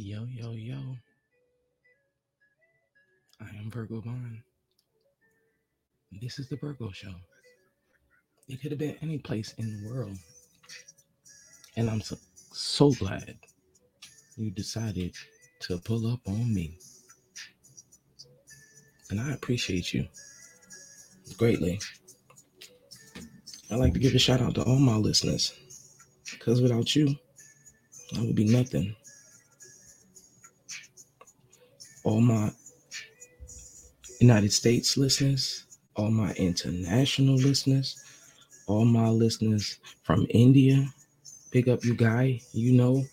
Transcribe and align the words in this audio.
Yo, 0.00 0.24
yo, 0.30 0.52
yo. 0.52 0.78
I 3.40 3.48
am 3.58 3.68
Virgo 3.68 4.00
Vaughn. 4.00 4.40
This 6.22 6.38
is 6.38 6.48
the 6.48 6.54
Virgo 6.54 6.92
Show. 6.92 7.14
It 8.48 8.62
could 8.62 8.70
have 8.70 8.78
been 8.78 8.94
any 9.02 9.18
place 9.18 9.54
in 9.58 9.66
the 9.82 9.90
world. 9.90 10.16
And 11.76 11.90
I'm 11.90 12.00
so, 12.00 12.16
so 12.52 12.92
glad 12.92 13.38
you 14.36 14.52
decided 14.52 15.16
to 15.62 15.78
pull 15.78 16.06
up 16.06 16.20
on 16.28 16.54
me. 16.54 16.78
And 19.10 19.20
I 19.20 19.32
appreciate 19.32 19.92
you 19.92 20.06
greatly. 21.38 21.80
I'd 23.68 23.80
like 23.80 23.94
to 23.94 23.98
give 23.98 24.14
a 24.14 24.20
shout 24.20 24.42
out 24.42 24.54
to 24.54 24.62
all 24.62 24.78
my 24.78 24.94
listeners 24.94 25.52
because 26.30 26.62
without 26.62 26.94
you, 26.94 27.16
I 28.16 28.20
would 28.20 28.36
be 28.36 28.44
nothing. 28.44 28.94
All 32.08 32.22
my 32.22 32.50
United 34.18 34.50
States 34.50 34.96
listeners, 34.96 35.66
all 35.94 36.10
my 36.10 36.32
international 36.32 37.34
listeners, 37.34 38.02
all 38.66 38.86
my 38.86 39.10
listeners 39.10 39.76
from 40.04 40.26
India. 40.30 40.86
Pick 41.50 41.68
up 41.68 41.84
you 41.84 41.94
guy, 41.94 42.40
you 42.52 42.72
know, 42.72 43.04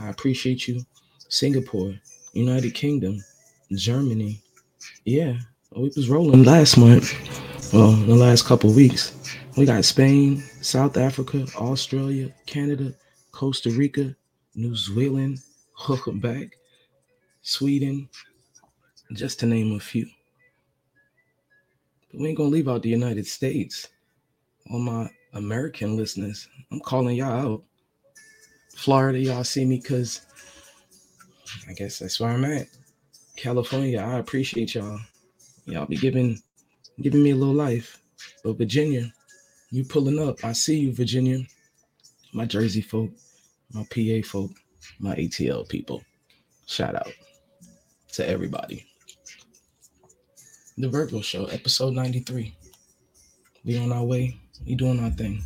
I 0.00 0.08
appreciate 0.08 0.66
you. 0.66 0.84
Singapore, 1.28 1.94
United 2.32 2.74
Kingdom, 2.74 3.22
Germany. 3.76 4.42
Yeah, 5.04 5.34
we 5.76 5.92
was 5.94 6.08
rolling 6.08 6.42
last 6.42 6.76
month. 6.76 7.14
Well, 7.72 7.92
the 7.92 8.16
last 8.16 8.44
couple 8.44 8.72
weeks. 8.72 9.14
We 9.56 9.66
got 9.66 9.84
Spain, 9.84 10.42
South 10.62 10.96
Africa, 10.96 11.46
Australia, 11.54 12.34
Canada, 12.46 12.92
Costa 13.30 13.70
Rica, 13.70 14.16
New 14.56 14.74
Zealand, 14.74 15.38
welcome 15.88 16.18
back, 16.30 16.56
Sweden, 17.42 18.08
just 19.12 19.40
to 19.40 19.46
name 19.46 19.74
a 19.74 19.80
few. 19.80 20.06
But 22.10 22.20
we 22.20 22.28
ain't 22.28 22.36
gonna 22.36 22.50
leave 22.50 22.68
out 22.68 22.82
the 22.82 22.88
United 22.88 23.26
States. 23.26 23.88
All 24.70 24.78
my 24.78 25.10
American 25.34 25.96
listeners, 25.96 26.48
I'm 26.70 26.80
calling 26.80 27.16
y'all 27.16 27.32
out. 27.54 27.62
Florida, 28.74 29.18
y'all 29.18 29.44
see 29.44 29.64
me 29.64 29.78
because 29.78 30.22
I 31.68 31.72
guess 31.72 31.98
that's 31.98 32.20
where 32.20 32.30
I'm 32.30 32.44
at. 32.44 32.68
California, 33.36 34.00
I 34.00 34.18
appreciate 34.18 34.74
y'all. 34.74 35.00
Y'all 35.66 35.86
be 35.86 35.96
giving 35.96 36.40
giving 37.00 37.22
me 37.22 37.30
a 37.30 37.36
little 37.36 37.54
life. 37.54 38.02
But 38.44 38.58
Virginia, 38.58 39.12
you 39.70 39.84
pulling 39.84 40.18
up. 40.18 40.44
I 40.44 40.52
see 40.52 40.78
you, 40.78 40.92
Virginia. 40.92 41.40
My 42.32 42.44
Jersey 42.44 42.82
folk, 42.82 43.10
my 43.72 43.84
PA 43.84 44.26
folk, 44.26 44.50
my 44.98 45.14
ATL 45.16 45.68
people. 45.68 46.02
Shout 46.66 46.94
out 46.94 47.12
to 48.12 48.28
everybody. 48.28 48.86
The 50.78 50.88
Virgo 50.88 51.20
Show, 51.20 51.44
episode 51.46 51.92
93. 51.92 52.56
We 53.64 53.76
on 53.76 53.92
our 53.92 54.04
way. 54.04 54.40
We 54.66 54.74
doing 54.74 55.00
our 55.04 55.10
thing. 55.10 55.44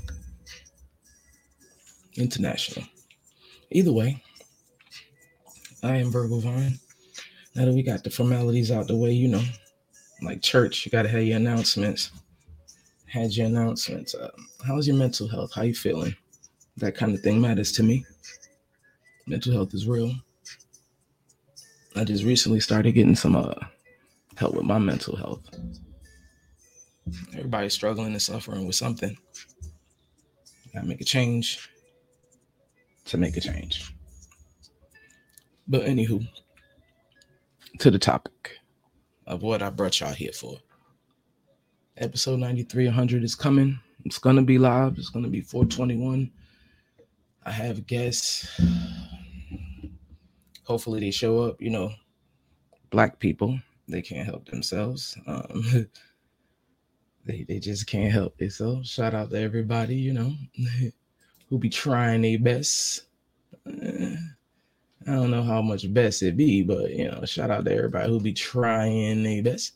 International. 2.14 2.86
Either 3.72 3.92
way, 3.92 4.22
I 5.83 5.96
am 5.96 6.12
Virgo 6.12 6.38
Vine. 6.38 6.78
Now 7.56 7.64
that 7.64 7.74
we 7.74 7.83
got 7.83 8.05
the 8.05 8.10
formalities 8.10 8.70
out 8.70 8.86
the 8.86 8.94
way, 8.94 9.10
you 9.10 9.27
know, 9.27 9.42
like 10.22 10.42
church, 10.42 10.86
you 10.86 10.92
gotta 10.92 11.08
have 11.08 11.24
your 11.24 11.38
announcements. 11.38 12.12
Had 13.06 13.33
your 13.33 13.46
announcements. 13.46 14.14
Uh, 14.14 14.30
how's 14.64 14.86
your 14.86 14.96
mental 14.96 15.27
health? 15.27 15.52
How 15.52 15.62
you 15.62 15.74
feeling? 15.74 16.14
That 16.77 16.95
kind 16.95 17.12
of 17.14 17.20
thing 17.20 17.40
matters 17.40 17.72
to 17.72 17.83
me. 17.83 18.06
Mental 19.27 19.52
health 19.52 19.74
is 19.74 19.89
real. 19.89 20.14
I 21.96 22.05
just 22.05 22.22
recently 22.22 22.61
started 22.61 22.92
getting 22.92 23.17
some 23.17 23.34
uh, 23.34 23.55
help 24.36 24.55
with 24.55 24.64
my 24.64 24.79
mental 24.79 25.17
health. 25.17 25.42
Everybody's 27.33 27.74
struggling 27.74 28.13
and 28.13 28.23
suffering 28.23 28.67
with 28.67 28.77
something. 28.77 29.17
Gotta 30.73 30.86
make 30.86 31.01
a 31.01 31.05
change 31.05 31.70
to 33.07 33.17
make 33.17 33.36
a 33.36 33.41
change. 33.41 33.92
But 35.69 35.83
anywho, 35.83 36.27
to 37.79 37.91
the 37.91 37.98
topic 37.98 38.58
of 39.27 39.42
what 39.42 39.63
I 39.63 39.70
brought 39.70 40.01
y'all 40.01 40.13
here 40.13 40.33
for. 40.33 40.58
Episode 41.96 42.39
93 42.41 42.86
100 42.86 43.25
is 43.25 43.35
coming. 43.35 43.79
It's 44.05 44.19
gonna 44.19 44.42
be 44.42 44.58
live. 44.58 44.98
It's 44.98 45.08
gonna 45.08 45.29
be 45.29 45.41
421. 45.41 46.30
I 47.45 47.51
have 47.51 47.86
guests. 47.86 48.61
Hopefully 50.64 51.01
they 51.01 51.11
show 51.11 51.41
up. 51.41 51.61
You 51.61 51.70
know, 51.70 51.92
black 52.91 53.19
people 53.19 53.58
they 53.89 54.02
can't 54.02 54.27
help 54.27 54.47
themselves. 54.48 55.17
Um, 55.27 55.89
they 57.24 57.45
they 57.48 57.58
just 57.58 57.86
can't 57.86 58.13
help 58.13 58.35
it. 58.39 58.52
So 58.52 58.83
shout 58.83 59.14
out 59.14 59.30
to 59.30 59.41
everybody. 59.41 59.97
You 59.97 60.13
know, 60.13 60.33
who 61.48 61.58
be 61.58 61.69
trying 61.69 62.23
their 62.23 62.39
best. 62.39 63.02
Uh, 63.67 64.17
I 65.08 65.13
don't 65.13 65.30
know 65.30 65.42
how 65.42 65.63
much 65.63 65.92
best 65.95 66.23
it 66.23 66.36
be, 66.36 66.63
but 66.63 66.91
you 66.91 67.11
know, 67.11 67.25
shout 67.25 67.51
out 67.51 67.64
to 67.64 67.73
everybody 67.73 68.11
who 68.11 68.20
be 68.20 68.33
trying 68.33 69.23
their 69.23 69.42
best. 69.42 69.73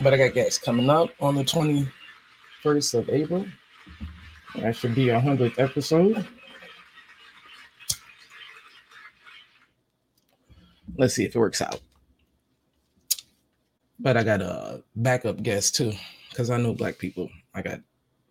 But 0.00 0.14
I 0.14 0.16
got 0.16 0.34
guests 0.34 0.58
coming 0.58 0.88
up 0.90 1.10
on 1.20 1.34
the 1.34 1.42
21st 1.42 2.94
of 2.94 3.08
April. 3.08 3.46
That 4.54 4.76
should 4.76 4.94
be 4.94 5.10
our 5.10 5.20
100th 5.20 5.58
episode. 5.58 6.24
Let's 10.98 11.14
see 11.14 11.24
if 11.24 11.34
it 11.34 11.38
works 11.38 11.62
out. 11.62 11.80
But 14.00 14.16
I 14.16 14.24
got 14.24 14.42
a 14.42 14.82
backup 14.96 15.42
guest 15.42 15.76
too, 15.76 15.92
because 16.28 16.50
I 16.50 16.58
know 16.58 16.74
black 16.74 16.98
people. 16.98 17.30
I 17.54 17.62
got 17.62 17.80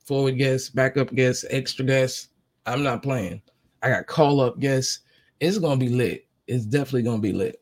forward 0.06 0.38
guests, 0.38 0.70
backup 0.70 1.14
guests, 1.16 1.46
extra 1.50 1.86
guests. 1.86 2.30
I'm 2.66 2.84
not 2.84 3.02
playing. 3.02 3.42
I 3.82 3.90
got 3.90 4.08
call 4.08 4.42
up 4.42 4.60
guests. 4.60 5.00
It's 5.40 5.58
gonna 5.58 5.78
be 5.78 5.90
lit. 5.90 6.28
It's 6.48 6.66
definitely 6.66 7.04
gonna 7.04 7.22
be 7.22 7.34
lit. 7.34 7.62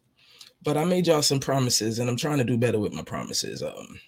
But 0.63 0.77
I 0.77 0.85
made 0.85 1.07
y'all 1.07 1.21
some 1.21 1.39
promises, 1.39 1.99
and 1.99 2.09
I'm 2.09 2.17
trying 2.17 2.39
to 2.39 2.43
do 2.43 2.57
better 2.57 2.79
with 2.79 2.93
my 2.93 3.03
promises. 3.03 3.61
Um, 3.61 3.99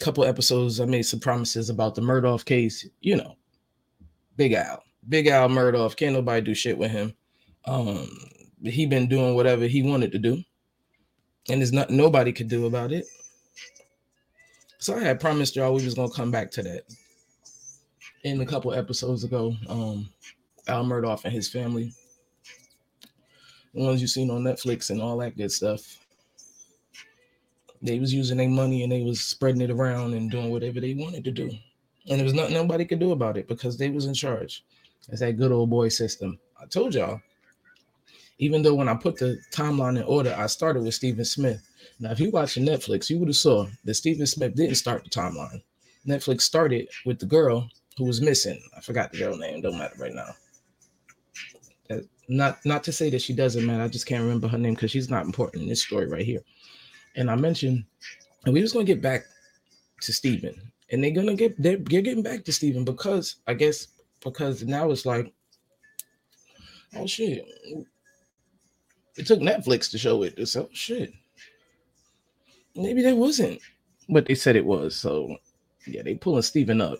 couple 0.00 0.24
episodes, 0.24 0.80
I 0.80 0.84
made 0.84 1.02
some 1.02 1.20
promises 1.20 1.70
about 1.70 1.94
the 1.94 2.02
Murdaugh 2.02 2.44
case. 2.44 2.88
You 3.00 3.16
know, 3.16 3.36
Big 4.36 4.52
Al, 4.52 4.82
Big 5.08 5.28
Al 5.28 5.48
Murdaugh. 5.48 5.94
Can't 5.96 6.14
nobody 6.14 6.40
do 6.40 6.54
shit 6.54 6.76
with 6.76 6.90
him. 6.90 7.14
Um, 7.66 8.08
he 8.64 8.86
been 8.86 9.08
doing 9.08 9.34
whatever 9.34 9.66
he 9.66 9.82
wanted 9.82 10.12
to 10.12 10.18
do, 10.18 10.42
and 11.48 11.60
there's 11.60 11.72
not 11.72 11.90
nobody 11.90 12.32
could 12.32 12.48
do 12.48 12.66
about 12.66 12.92
it. 12.92 13.04
So 14.78 14.96
I 14.96 15.00
had 15.00 15.20
promised 15.20 15.56
y'all 15.56 15.74
we 15.74 15.84
was 15.84 15.94
gonna 15.94 16.12
come 16.12 16.30
back 16.30 16.50
to 16.52 16.62
that 16.62 16.82
in 18.24 18.40
a 18.40 18.46
couple 18.46 18.72
episodes 18.72 19.24
ago. 19.24 19.54
Um, 19.68 20.08
Al 20.68 20.84
Murdaugh 20.84 21.24
and 21.24 21.32
his 21.32 21.48
family, 21.48 21.92
the 23.74 23.82
ones 23.82 24.00
you 24.00 24.06
seen 24.06 24.30
on 24.30 24.42
Netflix 24.42 24.90
and 24.90 25.02
all 25.02 25.18
that 25.18 25.36
good 25.36 25.50
stuff. 25.50 25.98
They 27.84 27.98
was 27.98 28.14
using 28.14 28.36
their 28.36 28.48
money 28.48 28.84
and 28.84 28.92
they 28.92 29.02
was 29.02 29.20
spreading 29.20 29.60
it 29.60 29.70
around 29.70 30.14
and 30.14 30.30
doing 30.30 30.50
whatever 30.50 30.80
they 30.80 30.94
wanted 30.94 31.24
to 31.24 31.32
do, 31.32 31.50
and 32.08 32.18
there 32.18 32.24
was 32.24 32.34
nothing 32.34 32.54
nobody 32.54 32.84
could 32.84 33.00
do 33.00 33.10
about 33.10 33.36
it 33.36 33.48
because 33.48 33.76
they 33.76 33.90
was 33.90 34.06
in 34.06 34.14
charge. 34.14 34.64
It's 35.08 35.20
that 35.20 35.36
good 35.36 35.50
old 35.50 35.70
boy 35.70 35.88
system. 35.88 36.38
I 36.60 36.66
told 36.66 36.94
y'all. 36.94 37.20
Even 38.42 38.62
though 38.62 38.74
when 38.74 38.88
I 38.88 38.94
put 38.94 39.16
the 39.18 39.38
timeline 39.52 39.96
in 39.96 40.02
order, 40.02 40.34
I 40.36 40.46
started 40.46 40.82
with 40.82 40.94
Stephen 40.94 41.24
Smith 41.24 41.62
now, 42.02 42.10
if 42.10 42.18
you 42.18 42.30
watching 42.30 42.66
Netflix, 42.66 43.08
you 43.08 43.18
would 43.18 43.28
have 43.28 43.36
saw 43.36 43.66
that 43.84 43.94
Stephen 43.94 44.26
Smith 44.26 44.56
didn't 44.56 44.74
start 44.74 45.04
the 45.04 45.10
timeline. 45.10 45.62
Netflix 46.06 46.42
started 46.42 46.88
with 47.06 47.20
the 47.20 47.26
girl 47.26 47.68
who 47.96 48.04
was 48.04 48.20
missing. 48.20 48.60
I 48.76 48.80
forgot 48.80 49.12
the 49.12 49.18
girl 49.18 49.36
name. 49.36 49.60
Don't 49.60 49.78
matter 49.78 49.94
right 49.98 50.12
now. 50.12 50.30
Uh, 51.90 52.00
not 52.28 52.58
not 52.64 52.82
to 52.84 52.92
say 52.92 53.08
that 53.10 53.22
she 53.22 53.34
doesn't 53.34 53.64
matter. 53.64 53.84
I 53.84 53.88
just 53.88 54.06
can't 54.06 54.22
remember 54.22 54.48
her 54.48 54.58
name 54.58 54.74
because 54.74 54.90
she's 54.90 55.10
not 55.10 55.26
important 55.26 55.62
in 55.62 55.68
this 55.68 55.82
story 55.82 56.06
right 56.08 56.24
here. 56.24 56.40
And 57.14 57.30
I 57.30 57.36
mentioned, 57.36 57.84
and 58.44 58.54
we 58.54 58.62
was 58.62 58.72
gonna 58.72 58.84
get 58.84 59.00
back 59.00 59.24
to 60.00 60.12
Stephen, 60.12 60.54
and 60.90 61.04
they're 61.04 61.12
gonna 61.12 61.36
get 61.36 61.60
they're, 61.62 61.76
they're 61.76 62.02
getting 62.02 62.24
back 62.24 62.44
to 62.44 62.52
Stephen 62.52 62.84
because 62.84 63.36
I 63.46 63.54
guess 63.54 63.88
because 64.24 64.64
now 64.64 64.90
it's 64.90 65.06
like, 65.06 65.32
oh 66.96 67.06
shit, 67.06 67.44
it 69.16 69.26
took 69.26 69.40
Netflix 69.40 69.90
to 69.90 69.98
show 69.98 70.22
it. 70.22 70.46
So 70.48 70.68
shit, 70.72 71.12
maybe 72.74 73.02
they 73.02 73.12
wasn't 73.12 73.60
but 74.08 74.26
they 74.26 74.34
said 74.34 74.56
it 74.56 74.64
was. 74.64 74.94
So 74.94 75.36
yeah, 75.86 76.02
they 76.02 76.14
pulling 76.14 76.42
Steven 76.42 76.80
up. 76.80 76.98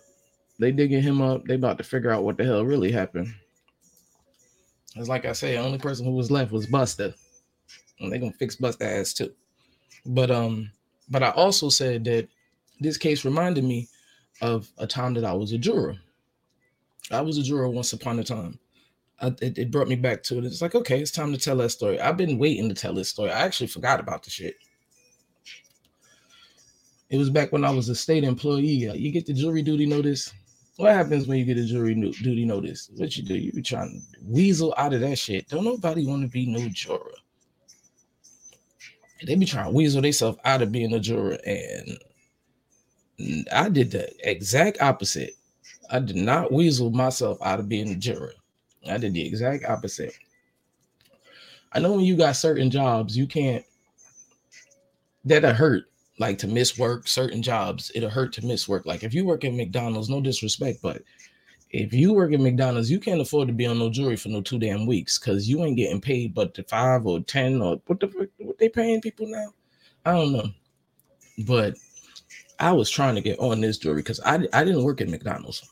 They 0.58 0.72
digging 0.72 1.02
him 1.02 1.20
up. 1.20 1.44
They 1.44 1.54
about 1.54 1.78
to 1.78 1.84
figure 1.84 2.10
out 2.10 2.24
what 2.24 2.36
the 2.36 2.44
hell 2.44 2.64
really 2.64 2.92
happened. 2.92 3.32
It's 4.96 5.08
like 5.08 5.24
I 5.24 5.32
say, 5.32 5.52
the 5.52 5.58
only 5.58 5.78
person 5.78 6.04
who 6.04 6.12
was 6.12 6.30
left 6.30 6.52
was 6.52 6.66
Buster. 6.66 7.14
And 8.00 8.12
they 8.12 8.18
gonna 8.18 8.32
fix 8.32 8.56
Buster 8.56 8.84
ass 8.84 9.12
too. 9.12 9.32
But 10.06 10.30
um, 10.30 10.70
but 11.08 11.22
I 11.22 11.30
also 11.30 11.68
said 11.68 12.04
that 12.04 12.28
this 12.80 12.96
case 12.96 13.24
reminded 13.24 13.64
me 13.64 13.88
of 14.40 14.68
a 14.78 14.86
time 14.86 15.14
that 15.14 15.24
I 15.24 15.32
was 15.32 15.52
a 15.52 15.58
juror. 15.58 15.96
I 17.10 17.20
was 17.20 17.38
a 17.38 17.42
juror 17.42 17.68
once 17.68 17.92
upon 17.92 18.18
a 18.18 18.24
time. 18.24 18.58
It, 19.22 19.56
it, 19.56 19.70
brought 19.70 19.86
me 19.86 19.94
back 19.94 20.24
to 20.24 20.38
it. 20.38 20.44
It's 20.44 20.60
like, 20.60 20.74
okay, 20.74 21.00
it's 21.00 21.12
time 21.12 21.32
to 21.32 21.38
tell 21.38 21.56
that 21.58 21.70
story. 21.70 22.00
I've 22.00 22.16
been 22.16 22.38
waiting 22.38 22.68
to 22.68 22.74
tell 22.74 22.92
this 22.92 23.08
story. 23.08 23.30
I 23.30 23.42
actually 23.42 23.68
forgot 23.68 24.00
about 24.00 24.24
the 24.24 24.30
shit. 24.30 24.56
It 27.08 27.18
was 27.18 27.30
back 27.30 27.52
when 27.52 27.64
I 27.64 27.70
was 27.70 27.88
a 27.88 27.94
state 27.94 28.24
employee. 28.24 28.88
Uh, 28.88 28.94
you 28.94 29.12
get 29.12 29.26
the 29.26 29.32
jury 29.32 29.62
duty 29.62 29.86
notice. 29.86 30.32
What 30.76 30.92
happens 30.92 31.28
when 31.28 31.38
you 31.38 31.44
get 31.44 31.58
a 31.58 31.64
jury 31.64 31.94
duty 31.94 32.44
notice? 32.44 32.90
What 32.96 33.16
you 33.16 33.22
do? 33.22 33.36
You 33.36 33.52
be 33.52 33.62
trying 33.62 34.00
to 34.00 34.18
weasel 34.24 34.74
out 34.76 34.94
of 34.94 35.02
that 35.02 35.18
shit. 35.18 35.48
Don't 35.48 35.64
nobody 35.64 36.04
want 36.06 36.22
to 36.22 36.28
be 36.28 36.46
no 36.46 36.66
juror. 36.70 37.12
They 39.24 39.36
be 39.36 39.46
trying 39.46 39.66
to 39.66 39.70
weasel 39.70 40.02
themselves 40.02 40.38
out 40.44 40.62
of 40.62 40.72
being 40.72 40.92
a 40.94 40.98
juror, 40.98 41.38
and 41.46 41.98
I 43.52 43.68
did 43.68 43.92
the 43.92 44.10
exact 44.28 44.80
opposite. 44.80 45.34
I 45.90 46.00
did 46.00 46.16
not 46.16 46.50
weasel 46.50 46.90
myself 46.90 47.38
out 47.42 47.60
of 47.60 47.68
being 47.68 47.90
a 47.90 47.94
juror. 47.94 48.32
I 48.88 48.98
did 48.98 49.14
the 49.14 49.26
exact 49.26 49.64
opposite. 49.64 50.14
I 51.72 51.78
know 51.80 51.92
when 51.92 52.04
you 52.04 52.16
got 52.16 52.36
certain 52.36 52.70
jobs, 52.70 53.16
you 53.16 53.26
can't 53.26 53.64
that'll 55.24 55.54
hurt 55.54 55.84
like 56.18 56.38
to 56.38 56.46
miss 56.46 56.78
work, 56.78 57.08
certain 57.08 57.42
jobs, 57.42 57.90
it'll 57.94 58.10
hurt 58.10 58.32
to 58.34 58.46
miss 58.46 58.68
work. 58.68 58.86
Like 58.86 59.02
if 59.02 59.14
you 59.14 59.24
work 59.24 59.44
at 59.44 59.54
McDonald's, 59.54 60.08
no 60.08 60.20
disrespect, 60.20 60.80
but 60.82 61.02
if 61.70 61.92
you 61.94 62.12
work 62.12 62.32
at 62.32 62.40
McDonald's, 62.40 62.90
you 62.90 63.00
can't 63.00 63.20
afford 63.20 63.48
to 63.48 63.54
be 63.54 63.66
on 63.66 63.78
no 63.78 63.88
jury 63.88 64.16
for 64.16 64.28
no 64.28 64.42
two 64.42 64.58
damn 64.58 64.86
weeks 64.86 65.18
because 65.18 65.48
you 65.48 65.64
ain't 65.64 65.76
getting 65.76 66.00
paid 66.00 66.34
but 66.34 66.54
the 66.54 66.62
five 66.64 67.06
or 67.06 67.20
ten 67.20 67.62
or 67.62 67.80
what 67.86 68.00
the 68.00 68.28
what 68.38 68.58
they 68.58 68.68
paying 68.68 69.00
people 69.00 69.26
now. 69.26 69.48
I 70.04 70.12
don't 70.12 70.32
know, 70.32 70.48
but 71.46 71.74
I 72.58 72.72
was 72.72 72.90
trying 72.90 73.14
to 73.14 73.22
get 73.22 73.38
on 73.38 73.60
this 73.60 73.78
jury 73.78 74.02
because 74.02 74.20
I 74.20 74.46
I 74.52 74.64
didn't 74.64 74.84
work 74.84 75.00
at 75.00 75.08
McDonald's. 75.08 75.66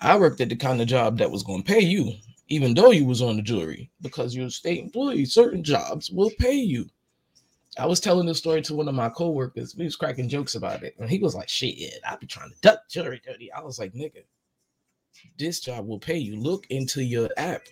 I 0.00 0.16
worked 0.16 0.40
at 0.40 0.48
the 0.48 0.56
kind 0.56 0.80
of 0.80 0.88
job 0.88 1.18
that 1.18 1.30
was 1.30 1.42
going 1.42 1.62
to 1.62 1.72
pay 1.72 1.80
you, 1.80 2.12
even 2.48 2.74
though 2.74 2.90
you 2.90 3.04
was 3.04 3.22
on 3.22 3.36
the 3.36 3.42
jury, 3.42 3.90
because 4.02 4.34
you're 4.34 4.46
a 4.46 4.50
state 4.50 4.82
employee. 4.82 5.24
Certain 5.24 5.62
jobs 5.62 6.10
will 6.10 6.30
pay 6.38 6.54
you. 6.54 6.86
I 7.78 7.86
was 7.86 8.00
telling 8.00 8.26
this 8.26 8.38
story 8.38 8.62
to 8.62 8.74
one 8.74 8.88
of 8.88 8.94
my 8.94 9.08
coworkers. 9.08 9.74
We 9.76 9.84
was 9.84 9.96
cracking 9.96 10.28
jokes 10.28 10.54
about 10.54 10.82
it, 10.82 10.94
and 10.98 11.10
he 11.10 11.18
was 11.18 11.34
like, 11.34 11.48
"Shit, 11.48 11.92
I 12.08 12.16
be 12.16 12.26
trying 12.26 12.50
to 12.50 12.56
duck 12.60 12.88
jury 12.88 13.20
duty." 13.24 13.52
I 13.52 13.60
was 13.62 13.78
like, 13.78 13.92
"Nigga, 13.92 14.22
this 15.38 15.60
job 15.60 15.86
will 15.86 15.98
pay 15.98 16.18
you. 16.18 16.36
Look 16.36 16.66
into 16.70 17.02
your 17.02 17.28
app. 17.36 17.62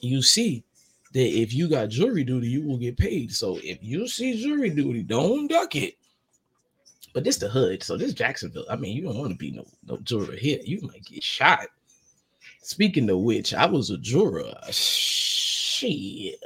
You 0.00 0.22
see 0.22 0.64
that 1.12 1.20
if 1.20 1.54
you 1.54 1.68
got 1.68 1.88
jury 1.88 2.24
duty, 2.24 2.48
you 2.48 2.62
will 2.62 2.78
get 2.78 2.96
paid. 2.96 3.32
So 3.32 3.58
if 3.62 3.78
you 3.82 4.06
see 4.08 4.42
jury 4.42 4.70
duty, 4.70 5.02
don't 5.02 5.48
duck 5.48 5.74
it. 5.76 5.97
But 7.18 7.24
this 7.24 7.38
the 7.38 7.48
hood, 7.48 7.82
so 7.82 7.96
this 7.96 8.12
Jacksonville. 8.12 8.64
I 8.70 8.76
mean, 8.76 8.96
you 8.96 9.02
don't 9.02 9.18
want 9.18 9.32
to 9.32 9.36
be 9.36 9.50
no 9.50 9.66
no 9.88 9.96
juror 10.04 10.36
here. 10.36 10.60
You 10.62 10.80
might 10.82 11.04
get 11.04 11.20
shot. 11.20 11.66
Speaking 12.62 13.10
of 13.10 13.18
which, 13.18 13.52
I 13.52 13.66
was 13.66 13.90
a 13.90 13.98
juror. 13.98 14.54
Shit. 14.70 16.38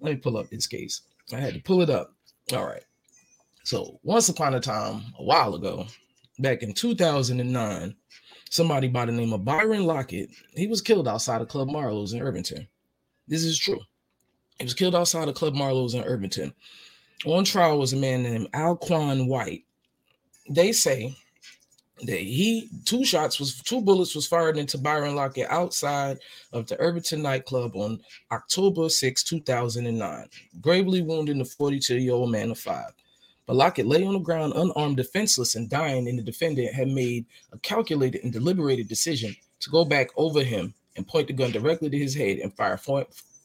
Let 0.00 0.10
me 0.10 0.16
pull 0.16 0.38
up 0.38 0.50
this 0.50 0.66
case. 0.66 1.02
I 1.32 1.36
had 1.36 1.54
to 1.54 1.60
pull 1.60 1.82
it 1.82 1.88
up. 1.88 2.16
All 2.52 2.66
right. 2.66 2.82
So 3.62 4.00
once 4.02 4.28
upon 4.28 4.54
a 4.54 4.60
time, 4.60 5.02
a 5.20 5.22
while 5.22 5.54
ago, 5.54 5.86
back 6.40 6.64
in 6.64 6.72
2009, 6.72 7.94
somebody 8.50 8.88
by 8.88 9.06
the 9.06 9.12
name 9.12 9.32
of 9.32 9.44
Byron 9.44 9.84
Lockett, 9.84 10.30
he 10.56 10.66
was 10.66 10.82
killed 10.82 11.06
outside 11.06 11.42
of 11.42 11.48
Club 11.48 11.70
Marlowe's 11.70 12.12
in 12.12 12.20
Irvington. 12.20 12.66
This 13.28 13.44
is 13.44 13.56
true. 13.56 13.78
He 14.58 14.64
was 14.64 14.74
killed 14.74 14.96
outside 14.96 15.28
of 15.28 15.36
Club 15.36 15.54
Marlowe's 15.54 15.94
in 15.94 16.02
Irvington. 16.02 16.52
On 17.26 17.44
trial 17.44 17.78
was 17.78 17.92
a 17.92 17.96
man 17.96 18.22
named 18.22 18.52
Alquan 18.52 19.28
White. 19.28 19.64
They 20.48 20.72
say 20.72 21.16
that 22.02 22.18
he 22.18 22.68
two 22.84 23.04
shots 23.04 23.38
was 23.38 23.60
two 23.62 23.80
bullets 23.80 24.14
was 24.14 24.26
fired 24.26 24.58
into 24.58 24.76
Byron 24.76 25.14
Lockett 25.14 25.48
outside 25.48 26.18
of 26.52 26.66
the 26.66 26.78
Irvington 26.80 27.22
nightclub 27.22 27.76
on 27.76 28.00
October 28.30 28.88
6, 28.88 29.22
2009, 29.22 30.28
gravely 30.60 31.02
wounding 31.02 31.38
the 31.38 31.44
42-year-old 31.44 32.30
man 32.30 32.50
of 32.50 32.58
five. 32.58 32.92
But 33.46 33.56
Lockett 33.56 33.86
lay 33.86 34.04
on 34.04 34.14
the 34.14 34.20
ground 34.20 34.54
unarmed, 34.56 34.96
defenseless, 34.96 35.54
and 35.54 35.68
dying, 35.68 36.08
and 36.08 36.18
the 36.18 36.22
defendant 36.22 36.74
had 36.74 36.88
made 36.88 37.26
a 37.52 37.58
calculated 37.58 38.24
and 38.24 38.32
deliberated 38.32 38.88
decision 38.88 39.36
to 39.60 39.70
go 39.70 39.84
back 39.84 40.08
over 40.16 40.42
him 40.42 40.74
and 40.96 41.06
point 41.06 41.26
the 41.26 41.32
gun 41.32 41.52
directly 41.52 41.90
to 41.90 41.98
his 41.98 42.14
head 42.14 42.38
and 42.38 42.54
fire 42.54 42.78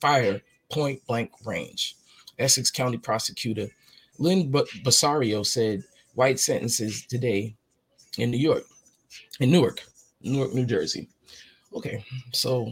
fire 0.02 0.42
point 0.72 1.06
blank 1.06 1.32
range. 1.46 1.96
Essex 2.40 2.72
County 2.72 2.98
prosecutor 2.98 3.70
Lynn 4.20 4.52
Basario 4.52 5.46
said 5.46 5.84
White 6.16 6.40
sentences 6.40 7.06
today 7.06 7.56
in 8.18 8.32
New 8.32 8.38
York, 8.38 8.64
in 9.40 9.50
Newark, 9.50 9.82
Newark, 10.22 10.54
New 10.54 10.66
Jersey. 10.66 11.08
Okay, 11.74 12.04
so 12.34 12.72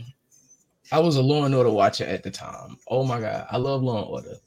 I 0.91 0.99
was 0.99 1.15
a 1.15 1.21
Law 1.21 1.45
and 1.45 1.55
Order 1.55 1.71
watcher 1.71 2.03
at 2.05 2.23
the 2.23 2.31
time. 2.31 2.77
Oh 2.89 3.05
my 3.05 3.21
god, 3.21 3.47
I 3.49 3.57
love 3.57 3.81
Law 3.81 3.99
and 4.03 4.07
Order. 4.07 4.37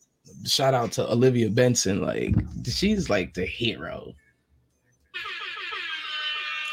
Shout 0.44 0.74
out 0.74 0.92
to 0.92 1.10
Olivia 1.10 1.48
Benson, 1.48 2.02
like 2.02 2.34
she's 2.64 3.08
like 3.08 3.32
the 3.32 3.46
hero. 3.46 4.12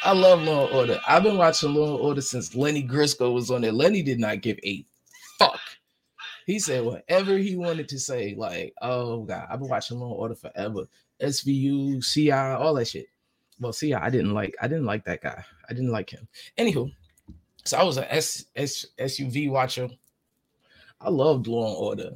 I 0.03 0.11
love 0.11 0.41
Law 0.41 0.67
and 0.67 0.75
Order. 0.75 1.01
I've 1.07 1.23
been 1.23 1.37
watching 1.37 1.73
Law 1.73 1.95
and 1.95 2.01
Order 2.01 2.21
since 2.21 2.55
Lenny 2.55 2.83
Briscoe 2.83 3.31
was 3.31 3.49
on 3.49 3.61
there. 3.61 3.71
Lenny 3.71 4.01
did 4.01 4.19
not 4.19 4.41
give 4.41 4.57
fuck. 4.57 4.85
He 6.47 6.57
said 6.57 6.83
whatever 6.83 7.37
he 7.37 7.55
wanted 7.55 7.87
to 7.89 7.99
say. 7.99 8.33
Like, 8.35 8.73
oh 8.81 9.21
god, 9.21 9.45
I've 9.51 9.59
been 9.59 9.69
watching 9.69 9.99
Law 9.99 10.13
Order 10.13 10.35
forever. 10.35 10.87
SVU, 11.21 12.03
CI, 12.03 12.31
all 12.31 12.73
that 12.73 12.87
shit 12.87 13.07
well, 13.59 13.73
see, 13.73 13.93
I 13.93 14.09
didn't 14.09 14.33
like 14.33 14.55
I 14.61 14.67
didn't 14.67 14.85
like 14.85 15.05
that 15.05 15.21
guy. 15.21 15.43
I 15.69 15.73
didn't 15.73 15.91
like 15.91 16.09
him. 16.09 16.27
Anywho, 16.57 16.91
so 17.65 17.77
I 17.77 17.83
was 17.83 17.97
a 17.97 18.13
S, 18.13 18.45
S, 18.55 18.85
SUV 18.99 19.49
watcher. 19.49 19.89
I 21.01 21.09
loved 21.09 21.47
Law 21.47 21.67
and 21.67 21.77
Order. 21.77 22.15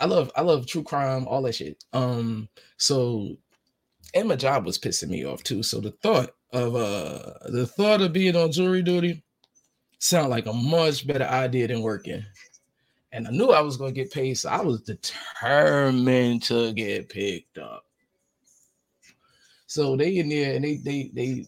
I 0.00 0.06
love 0.06 0.30
I 0.36 0.42
love 0.42 0.66
true 0.66 0.82
crime, 0.82 1.26
all 1.26 1.42
that 1.42 1.54
shit. 1.54 1.84
Um, 1.92 2.48
so 2.76 3.36
and 4.14 4.28
my 4.28 4.36
job 4.36 4.64
was 4.64 4.78
pissing 4.78 5.08
me 5.08 5.24
off 5.24 5.42
too. 5.42 5.62
So 5.62 5.80
the 5.80 5.92
thought 6.02 6.30
of 6.52 6.74
uh 6.74 7.34
the 7.50 7.66
thought 7.66 8.00
of 8.00 8.12
being 8.12 8.36
on 8.36 8.52
jury 8.52 8.82
duty 8.82 9.22
sounded 9.98 10.30
like 10.30 10.46
a 10.46 10.52
much 10.52 11.06
better 11.06 11.24
idea 11.24 11.68
than 11.68 11.82
working. 11.82 12.24
And 13.12 13.26
I 13.26 13.30
knew 13.30 13.50
I 13.50 13.60
was 13.60 13.76
gonna 13.76 13.92
get 13.92 14.12
paid, 14.12 14.34
so 14.34 14.50
I 14.50 14.60
was 14.60 14.82
determined 14.82 16.42
to 16.44 16.72
get 16.72 17.08
picked 17.08 17.58
up. 17.58 17.84
So 19.66 19.96
they 19.96 20.16
in 20.16 20.28
there 20.28 20.54
and 20.54 20.64
they 20.64 20.76
they 20.76 21.10
they 21.14 21.46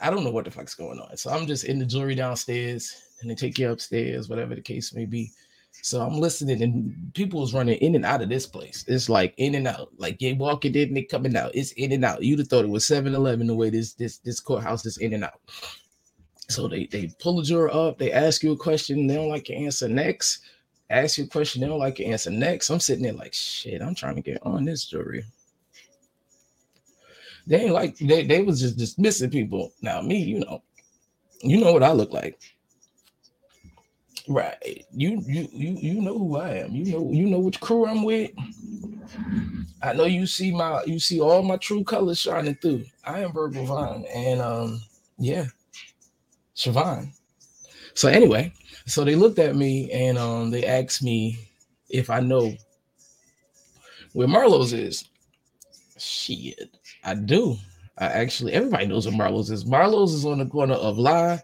I 0.00 0.10
don't 0.10 0.24
know 0.24 0.30
what 0.30 0.44
the 0.44 0.50
fuck's 0.50 0.74
going 0.74 0.98
on. 0.98 1.16
So 1.16 1.30
I'm 1.30 1.46
just 1.46 1.64
in 1.64 1.78
the 1.78 1.84
jury 1.84 2.14
downstairs 2.14 3.02
and 3.20 3.30
they 3.30 3.34
take 3.34 3.58
you 3.58 3.70
upstairs, 3.70 4.28
whatever 4.28 4.54
the 4.54 4.62
case 4.62 4.94
may 4.94 5.04
be. 5.04 5.30
So 5.82 6.00
I'm 6.00 6.18
listening 6.18 6.62
and 6.62 7.12
people 7.14 7.40
was 7.40 7.54
running 7.54 7.78
in 7.78 7.94
and 7.94 8.04
out 8.04 8.22
of 8.22 8.28
this 8.28 8.46
place. 8.46 8.84
It's 8.88 9.08
like 9.08 9.34
in 9.36 9.54
and 9.54 9.66
out, 9.66 9.90
like 9.98 10.18
they 10.18 10.32
walking 10.32 10.74
in, 10.74 10.94
they 10.94 11.02
coming 11.02 11.36
out. 11.36 11.52
It's 11.54 11.72
in 11.72 11.92
and 11.92 12.04
out. 12.04 12.22
You'd 12.22 12.38
have 12.38 12.48
thought 12.48 12.64
it 12.64 12.70
was 12.70 12.84
7-Eleven 12.84 13.46
the 13.46 13.54
way 13.54 13.70
this 13.70 13.94
this 13.94 14.18
this 14.18 14.40
courthouse 14.40 14.84
is 14.86 14.98
in 14.98 15.14
and 15.14 15.24
out. 15.24 15.40
So 16.48 16.68
they 16.68 16.86
they 16.86 17.10
pull 17.20 17.36
the 17.36 17.42
juror 17.42 17.72
up, 17.72 17.98
they 17.98 18.12
ask 18.12 18.42
you 18.42 18.52
a 18.52 18.56
question, 18.56 19.06
they 19.06 19.14
don't 19.14 19.28
like 19.28 19.48
your 19.48 19.58
answer 19.58 19.88
next. 19.88 20.40
Ask 20.90 21.18
you 21.18 21.24
a 21.24 21.28
question, 21.28 21.60
they 21.60 21.68
don't 21.68 21.78
like 21.78 22.00
your 22.00 22.10
answer 22.12 22.30
next. 22.30 22.68
I'm 22.68 22.80
sitting 22.80 23.04
there 23.04 23.12
like 23.12 23.32
shit, 23.32 23.80
I'm 23.80 23.94
trying 23.94 24.16
to 24.16 24.22
get 24.22 24.44
on 24.44 24.64
this 24.64 24.84
jury. 24.84 25.24
They 27.46 27.62
ain't 27.62 27.72
like 27.72 27.96
they, 27.98 28.24
they 28.26 28.42
was 28.42 28.60
just 28.60 28.76
dismissing 28.76 29.30
people. 29.30 29.72
Now, 29.82 30.02
me, 30.02 30.18
you 30.18 30.40
know, 30.40 30.62
you 31.42 31.58
know 31.58 31.72
what 31.72 31.82
I 31.82 31.92
look 31.92 32.12
like. 32.12 32.38
Right. 34.28 34.84
You 34.92 35.22
you 35.26 35.48
you 35.52 35.76
you 35.80 36.00
know 36.02 36.18
who 36.18 36.36
I 36.36 36.50
am. 36.58 36.72
You 36.72 36.92
know, 36.92 37.10
you 37.10 37.26
know 37.26 37.40
which 37.40 37.60
crew 37.60 37.86
I'm 37.86 38.04
with. 38.04 38.30
I 39.82 39.92
know 39.92 40.04
you 40.04 40.26
see 40.26 40.52
my 40.52 40.82
you 40.84 40.98
see 40.98 41.20
all 41.20 41.42
my 41.42 41.56
true 41.56 41.82
colors 41.82 42.20
shining 42.20 42.54
through. 42.56 42.84
I 43.04 43.20
am 43.20 43.32
Virgil 43.32 43.64
Vine. 43.64 44.04
And 44.14 44.40
um, 44.40 44.80
yeah, 45.18 45.46
Siobhan. 46.54 47.12
So 47.94 48.08
anyway, 48.08 48.52
so 48.90 49.04
they 49.04 49.14
looked 49.14 49.38
at 49.38 49.56
me 49.56 49.90
and 49.92 50.18
um 50.18 50.50
they 50.50 50.64
asked 50.64 51.02
me 51.02 51.38
if 51.88 52.10
I 52.10 52.20
know 52.20 52.54
where 54.12 54.28
Marlowe's 54.28 54.72
is. 54.72 55.04
Shit. 55.98 56.76
I 57.04 57.14
do. 57.14 57.56
I 57.98 58.06
actually 58.06 58.52
everybody 58.52 58.86
knows 58.86 59.06
where 59.06 59.16
Marlowe's 59.16 59.50
is. 59.50 59.66
Marlowe's 59.66 60.14
is 60.14 60.24
on 60.24 60.38
the 60.38 60.46
corner 60.46 60.74
of 60.74 60.98
Lie, 60.98 61.40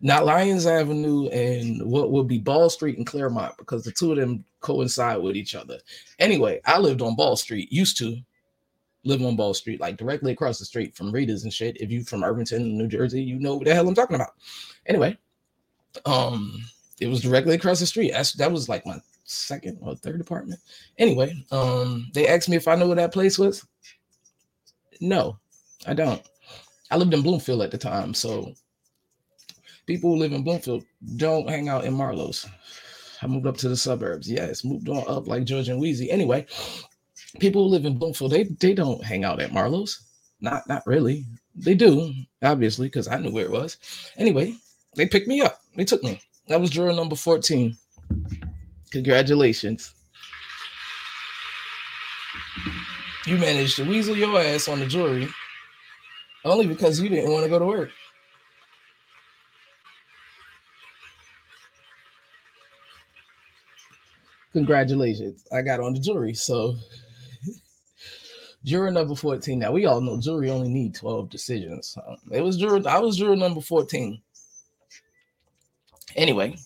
not 0.00 0.26
Lyons 0.26 0.66
Avenue, 0.66 1.28
and 1.28 1.82
what 1.90 2.10
would 2.10 2.26
be 2.26 2.38
Ball 2.38 2.68
Street 2.68 2.98
and 2.98 3.06
Claremont 3.06 3.56
because 3.56 3.84
the 3.84 3.92
two 3.92 4.12
of 4.12 4.18
them 4.18 4.44
coincide 4.60 5.22
with 5.22 5.36
each 5.36 5.54
other. 5.54 5.78
Anyway, 6.18 6.60
I 6.66 6.78
lived 6.78 7.02
on 7.02 7.16
Ball 7.16 7.36
Street, 7.36 7.72
used 7.72 7.96
to 7.98 8.16
live 9.04 9.22
on 9.22 9.36
Ball 9.36 9.54
Street, 9.54 9.80
like 9.80 9.96
directly 9.96 10.32
across 10.32 10.58
the 10.58 10.64
street 10.64 10.96
from 10.96 11.12
Readers 11.12 11.44
and 11.44 11.52
shit. 11.52 11.80
If 11.80 11.90
you 11.90 12.04
from 12.04 12.24
Irvington, 12.24 12.76
New 12.76 12.88
Jersey, 12.88 13.22
you 13.22 13.38
know 13.38 13.56
what 13.56 13.64
the 13.64 13.74
hell 13.74 13.88
I'm 13.88 13.94
talking 13.94 14.16
about. 14.16 14.34
Anyway, 14.86 15.16
um, 16.04 16.60
it 17.00 17.08
was 17.08 17.22
directly 17.22 17.54
across 17.54 17.80
the 17.80 17.86
street. 17.86 18.12
That's, 18.12 18.34
that 18.34 18.52
was 18.52 18.68
like 18.68 18.86
my 18.86 19.00
second 19.24 19.78
or 19.80 19.96
third 19.96 20.20
apartment. 20.20 20.60
Anyway, 20.98 21.44
um, 21.50 22.10
they 22.12 22.28
asked 22.28 22.48
me 22.48 22.56
if 22.56 22.68
I 22.68 22.74
know 22.74 22.86
where 22.86 22.96
that 22.96 23.12
place 23.12 23.38
was. 23.38 23.66
No, 25.00 25.38
I 25.86 25.94
don't. 25.94 26.22
I 26.90 26.96
lived 26.96 27.14
in 27.14 27.22
Bloomfield 27.22 27.62
at 27.62 27.70
the 27.70 27.78
time, 27.78 28.12
so 28.12 28.52
people 29.86 30.10
who 30.10 30.16
live 30.18 30.32
in 30.32 30.42
Bloomfield 30.42 30.84
don't 31.16 31.48
hang 31.48 31.68
out 31.68 31.84
in 31.84 31.94
Marlowe's. 31.94 32.46
I 33.22 33.26
moved 33.26 33.46
up 33.46 33.56
to 33.58 33.68
the 33.68 33.76
suburbs. 33.76 34.30
Yes, 34.30 34.64
moved 34.64 34.88
on 34.88 35.04
up 35.06 35.26
like 35.26 35.44
George 35.44 35.68
and 35.68 35.80
Weezy. 35.80 36.08
Anyway, 36.10 36.46
people 37.38 37.64
who 37.64 37.70
live 37.70 37.84
in 37.84 37.98
Bloomfield, 37.98 38.32
they 38.32 38.44
they 38.44 38.74
don't 38.74 39.04
hang 39.04 39.24
out 39.24 39.40
at 39.40 39.52
Marlowe's. 39.52 40.02
Not 40.40 40.66
not 40.68 40.86
really. 40.86 41.26
They 41.54 41.74
do, 41.74 42.12
obviously, 42.42 42.86
because 42.86 43.08
I 43.08 43.18
knew 43.18 43.30
where 43.30 43.44
it 43.44 43.50
was. 43.50 43.78
Anyway, 44.16 44.54
they 44.96 45.06
picked 45.06 45.28
me 45.28 45.40
up. 45.42 45.60
They 45.76 45.84
took 45.84 46.02
me. 46.02 46.20
That 46.50 46.60
was 46.60 46.70
juror 46.70 46.92
number 46.92 47.14
14. 47.14 47.76
Congratulations. 48.90 49.94
You 53.24 53.38
managed 53.38 53.76
to 53.76 53.84
weasel 53.84 54.16
your 54.16 54.36
ass 54.40 54.66
on 54.66 54.80
the 54.80 54.86
jury 54.86 55.28
only 56.44 56.66
because 56.66 57.00
you 57.00 57.08
didn't 57.08 57.30
want 57.30 57.44
to 57.44 57.48
go 57.48 57.60
to 57.60 57.64
work. 57.64 57.90
Congratulations. 64.52 65.46
I 65.52 65.62
got 65.62 65.78
on 65.78 65.94
the 65.94 66.00
jury. 66.00 66.34
So 66.34 66.74
juror 68.64 68.90
number 68.90 69.14
14. 69.14 69.56
Now 69.56 69.70
we 69.70 69.86
all 69.86 70.00
know 70.00 70.20
jury 70.20 70.50
only 70.50 70.68
need 70.68 70.96
12 70.96 71.30
decisions. 71.30 71.96
Um, 72.04 72.16
it 72.32 72.40
was 72.40 72.56
juror, 72.56 72.80
I 72.88 72.98
was 72.98 73.16
juror 73.18 73.36
number 73.36 73.60
14. 73.60 74.20
Anyway, 76.16 76.56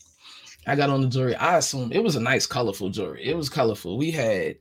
I 0.66 0.76
got 0.76 0.90
on 0.90 1.02
the 1.02 1.08
jury. 1.08 1.34
I 1.34 1.58
assume 1.58 1.92
it 1.92 2.02
was 2.02 2.16
a 2.16 2.20
nice, 2.20 2.46
colorful 2.46 2.90
jury. 2.90 3.24
It 3.24 3.36
was 3.36 3.48
colorful. 3.48 3.98
We 3.98 4.10
had 4.10 4.56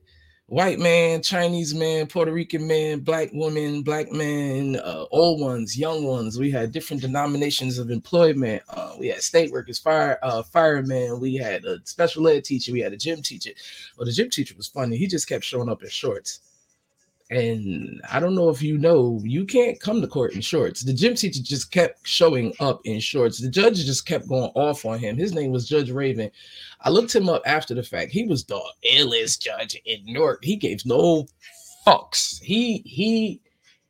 white 0.46 0.78
man, 0.78 1.22
Chinese 1.22 1.74
man, 1.74 2.06
Puerto 2.06 2.30
Rican 2.32 2.66
man, 2.66 3.00
black 3.00 3.30
woman, 3.32 3.82
black 3.82 4.12
man, 4.12 4.76
uh, 4.76 5.06
old 5.10 5.40
ones, 5.40 5.78
young 5.78 6.04
ones. 6.04 6.38
We 6.38 6.50
had 6.50 6.72
different 6.72 7.02
denominations 7.02 7.78
of 7.78 7.90
employment. 7.90 8.62
Uh, 8.68 8.94
we 8.98 9.08
had 9.08 9.22
state 9.22 9.50
workers, 9.50 9.78
fire, 9.78 10.18
uh, 10.22 10.42
firemen. 10.42 11.20
We 11.20 11.36
had 11.36 11.64
a 11.64 11.78
special 11.84 12.28
ed 12.28 12.44
teacher. 12.44 12.72
We 12.72 12.80
had 12.80 12.92
a 12.92 12.98
gym 12.98 13.22
teacher. 13.22 13.50
Well, 13.96 14.06
the 14.06 14.12
gym 14.12 14.28
teacher 14.30 14.54
was 14.56 14.68
funny. 14.68 14.96
He 14.96 15.06
just 15.06 15.28
kept 15.28 15.44
showing 15.44 15.70
up 15.70 15.82
in 15.82 15.88
shorts. 15.88 16.40
And 17.34 18.00
I 18.08 18.20
don't 18.20 18.36
know 18.36 18.48
if 18.48 18.62
you 18.62 18.78
know, 18.78 19.20
you 19.24 19.44
can't 19.44 19.80
come 19.80 20.00
to 20.00 20.06
court 20.06 20.34
in 20.34 20.40
shorts. 20.40 20.82
The 20.82 20.92
gym 20.92 21.16
teacher 21.16 21.42
just 21.42 21.72
kept 21.72 22.06
showing 22.06 22.54
up 22.60 22.80
in 22.84 23.00
shorts. 23.00 23.40
The 23.40 23.50
judge 23.50 23.84
just 23.84 24.06
kept 24.06 24.28
going 24.28 24.52
off 24.54 24.84
on 24.84 25.00
him. 25.00 25.16
His 25.16 25.34
name 25.34 25.50
was 25.50 25.68
Judge 25.68 25.90
Raven. 25.90 26.30
I 26.82 26.90
looked 26.90 27.12
him 27.12 27.28
up 27.28 27.42
after 27.44 27.74
the 27.74 27.82
fact. 27.82 28.12
He 28.12 28.22
was 28.22 28.44
the 28.44 28.60
illest 28.88 29.40
judge 29.40 29.76
in 29.84 30.04
Newark. 30.04 30.44
He 30.44 30.54
gave 30.54 30.86
no 30.86 31.26
fucks. 31.84 32.40
He 32.40 32.84
he 32.86 33.40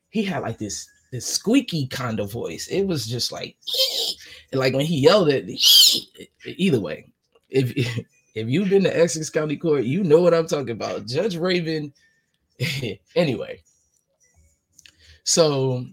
he 0.08 0.22
had 0.22 0.40
like 0.40 0.56
this 0.56 0.88
this 1.12 1.26
squeaky 1.26 1.86
kind 1.88 2.20
of 2.20 2.32
voice. 2.32 2.66
It 2.68 2.84
was 2.84 3.06
just 3.06 3.30
like 3.30 3.58
like 4.54 4.72
when 4.72 4.86
he 4.86 5.00
yelled 5.00 5.28
at 5.28 5.44
either 6.46 6.80
way. 6.80 7.12
If 7.50 7.74
if 8.34 8.48
you've 8.48 8.70
been 8.70 8.84
to 8.84 8.96
Essex 8.96 9.28
County 9.28 9.58
Court, 9.58 9.84
you 9.84 10.02
know 10.02 10.22
what 10.22 10.32
I'm 10.32 10.46
talking 10.46 10.70
about. 10.70 11.06
Judge 11.06 11.36
Raven 11.36 11.92
anyway, 13.16 13.62
so 15.24 15.84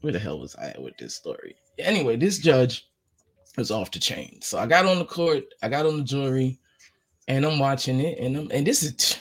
where 0.00 0.12
the 0.12 0.18
hell 0.18 0.38
was 0.38 0.54
I 0.56 0.68
at 0.68 0.82
with 0.82 0.96
this 0.98 1.14
story? 1.14 1.56
Anyway, 1.78 2.16
this 2.16 2.38
judge 2.38 2.88
was 3.56 3.70
off 3.70 3.90
the 3.90 3.98
chain. 3.98 4.38
So 4.42 4.58
I 4.58 4.66
got 4.66 4.86
on 4.86 4.98
the 4.98 5.04
court, 5.04 5.44
I 5.62 5.68
got 5.68 5.86
on 5.86 5.98
the 5.98 6.04
jury, 6.04 6.58
and 7.28 7.44
I'm 7.44 7.58
watching 7.58 8.00
it, 8.00 8.18
and 8.18 8.36
I'm 8.36 8.50
and 8.50 8.66
this 8.66 8.82
is 8.82 9.16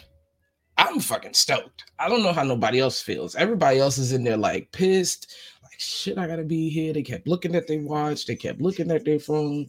I'm 0.77 0.99
fucking 0.99 1.33
stoked. 1.33 1.85
I 1.99 2.09
don't 2.09 2.23
know 2.23 2.33
how 2.33 2.43
nobody 2.43 2.79
else 2.79 3.01
feels. 3.01 3.35
Everybody 3.35 3.79
else 3.79 3.97
is 3.97 4.11
in 4.11 4.23
there 4.23 4.37
like 4.37 4.71
pissed, 4.71 5.33
like 5.63 5.79
shit, 5.79 6.17
I 6.17 6.27
gotta 6.27 6.43
be 6.43 6.69
here. 6.69 6.93
They 6.93 7.03
kept 7.03 7.27
looking 7.27 7.55
at 7.55 7.67
their 7.67 7.79
watch, 7.79 8.25
they 8.25 8.35
kept 8.35 8.61
looking 8.61 8.91
at 8.91 9.05
their 9.05 9.19
phone. 9.19 9.67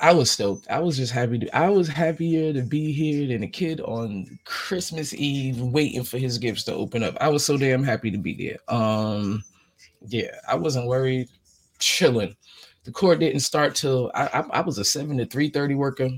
I 0.00 0.14
was 0.14 0.30
stoked. 0.30 0.66
I 0.70 0.78
was 0.80 0.96
just 0.96 1.12
happy 1.12 1.38
to 1.40 1.56
I 1.56 1.68
was 1.68 1.86
happier 1.86 2.54
to 2.54 2.62
be 2.62 2.90
here 2.90 3.28
than 3.28 3.42
a 3.42 3.48
kid 3.48 3.80
on 3.82 4.38
Christmas 4.46 5.12
Eve 5.14 5.60
waiting 5.60 6.04
for 6.04 6.16
his 6.16 6.38
gifts 6.38 6.64
to 6.64 6.74
open 6.74 7.02
up. 7.02 7.16
I 7.20 7.28
was 7.28 7.44
so 7.44 7.58
damn 7.58 7.82
happy 7.82 8.10
to 8.10 8.18
be 8.18 8.34
there. 8.34 8.74
Um 8.74 9.44
yeah, 10.06 10.34
I 10.48 10.54
wasn't 10.54 10.86
worried, 10.86 11.28
chilling. 11.78 12.34
The 12.84 12.92
court 12.92 13.20
didn't 13.20 13.40
start 13.40 13.74
till 13.74 14.10
I, 14.14 14.26
I, 14.26 14.40
I 14.40 14.60
was 14.62 14.78
a 14.78 14.84
7 14.84 15.18
to 15.18 15.26
3:30 15.26 15.76
worker. 15.76 16.08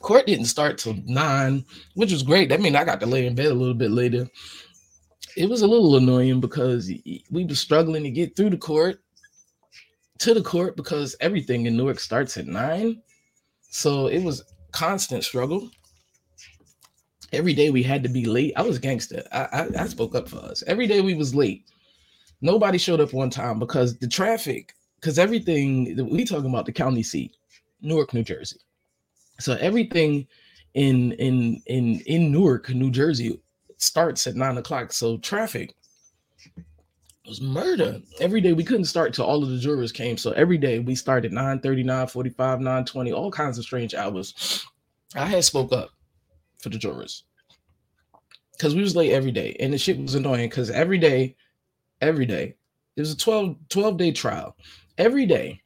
Court 0.00 0.26
didn't 0.26 0.46
start 0.46 0.78
till 0.78 0.94
9, 1.04 1.64
which 1.94 2.12
was 2.12 2.22
great. 2.22 2.48
That 2.48 2.60
mean 2.60 2.76
I 2.76 2.84
got 2.84 3.00
to 3.00 3.06
lay 3.06 3.26
in 3.26 3.34
bed 3.34 3.46
a 3.46 3.54
little 3.54 3.74
bit 3.74 3.90
later. 3.90 4.26
It 5.36 5.50
was 5.50 5.60
a 5.60 5.66
little 5.66 5.96
annoying 5.96 6.40
because 6.40 6.90
we 7.30 7.44
were 7.44 7.54
struggling 7.54 8.04
to 8.04 8.10
get 8.10 8.36
through 8.36 8.50
the 8.50 8.56
court 8.56 9.00
to 10.18 10.34
the 10.34 10.42
court 10.42 10.76
because 10.76 11.16
everything 11.20 11.66
in 11.66 11.76
Newark 11.76 12.00
starts 12.00 12.36
at 12.36 12.46
nine. 12.46 13.02
So 13.70 14.06
it 14.06 14.22
was 14.22 14.42
constant 14.72 15.24
struggle. 15.24 15.70
Every 17.32 17.54
day 17.54 17.70
we 17.70 17.82
had 17.82 18.02
to 18.02 18.08
be 18.08 18.24
late. 18.24 18.52
I 18.56 18.62
was 18.62 18.78
gangster. 18.78 19.22
I, 19.32 19.48
I, 19.52 19.82
I 19.82 19.86
spoke 19.88 20.14
up 20.14 20.28
for 20.28 20.38
us. 20.38 20.62
Every 20.66 20.86
day 20.86 21.00
we 21.00 21.14
was 21.14 21.34
late. 21.34 21.64
Nobody 22.40 22.78
showed 22.78 23.00
up 23.00 23.12
one 23.12 23.30
time 23.30 23.58
because 23.58 23.98
the 23.98 24.06
traffic, 24.06 24.74
because 25.00 25.18
everything 25.18 26.08
we 26.10 26.24
talking 26.24 26.50
about 26.50 26.66
the 26.66 26.72
county 26.72 27.02
seat, 27.02 27.36
Newark, 27.80 28.14
New 28.14 28.22
Jersey. 28.22 28.60
So 29.40 29.54
everything 29.54 30.26
in 30.74 31.12
in 31.12 31.60
in 31.66 32.00
in 32.00 32.30
Newark, 32.30 32.68
New 32.70 32.90
Jersey 32.90 33.40
starts 33.78 34.26
at 34.26 34.36
nine 34.36 34.58
o'clock. 34.58 34.92
So 34.92 35.18
traffic 35.18 35.74
was 37.26 37.40
murder. 37.40 38.00
Every 38.20 38.40
day 38.40 38.52
we 38.52 38.64
couldn't 38.64 38.84
start 38.84 39.12
till 39.12 39.24
all 39.24 39.42
of 39.42 39.50
the 39.50 39.58
jurors 39.58 39.92
came. 39.92 40.16
So 40.16 40.32
every 40.32 40.58
day 40.58 40.78
we 40.78 40.94
started 40.94 41.32
9 41.32 41.60
30, 41.60 41.82
9 41.82 42.06
45, 42.06 42.60
9 42.60 42.84
20, 42.84 43.12
all 43.12 43.30
kinds 43.30 43.58
of 43.58 43.64
strange 43.64 43.94
hours. 43.94 44.64
I 45.14 45.26
had 45.26 45.44
spoke 45.44 45.72
up 45.72 45.90
for 46.58 46.68
the 46.68 46.78
jurors 46.78 47.24
because 48.52 48.74
we 48.74 48.82
was 48.82 48.96
late 48.96 49.12
every 49.12 49.32
day. 49.32 49.56
And 49.60 49.72
the 49.72 49.78
shit 49.78 49.98
was 49.98 50.14
annoying 50.14 50.48
because 50.48 50.70
every 50.70 50.98
day, 50.98 51.36
every 52.00 52.26
day, 52.26 52.56
it 52.96 53.00
was 53.00 53.12
a 53.12 53.16
12, 53.16 53.56
12 53.68 53.96
day 53.96 54.12
trial. 54.12 54.56
Every 54.98 55.26
day 55.26 55.60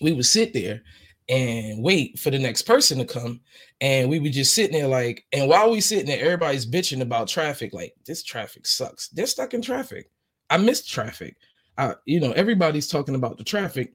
we 0.00 0.12
would 0.12 0.26
sit 0.26 0.52
there 0.52 0.82
and 1.28 1.82
wait 1.82 2.18
for 2.18 2.30
the 2.30 2.38
next 2.38 2.62
person 2.62 2.98
to 2.98 3.04
come. 3.04 3.40
And 3.80 4.08
we 4.08 4.20
would 4.20 4.32
just 4.32 4.54
sitting 4.54 4.78
there 4.78 4.88
like, 4.88 5.24
and 5.32 5.48
while 5.48 5.70
we 5.70 5.80
sitting 5.80 6.06
there, 6.06 6.24
everybody's 6.24 6.66
bitching 6.66 7.00
about 7.00 7.28
traffic. 7.28 7.72
Like, 7.72 7.94
this 8.06 8.22
traffic 8.22 8.66
sucks. 8.66 9.08
They're 9.08 9.26
stuck 9.26 9.52
in 9.52 9.62
traffic. 9.62 10.08
I 10.50 10.56
missed 10.58 10.90
traffic. 10.90 11.36
I, 11.78 11.94
you 12.04 12.20
know, 12.20 12.32
everybody's 12.32 12.88
talking 12.88 13.14
about 13.14 13.38
the 13.38 13.44
traffic, 13.44 13.94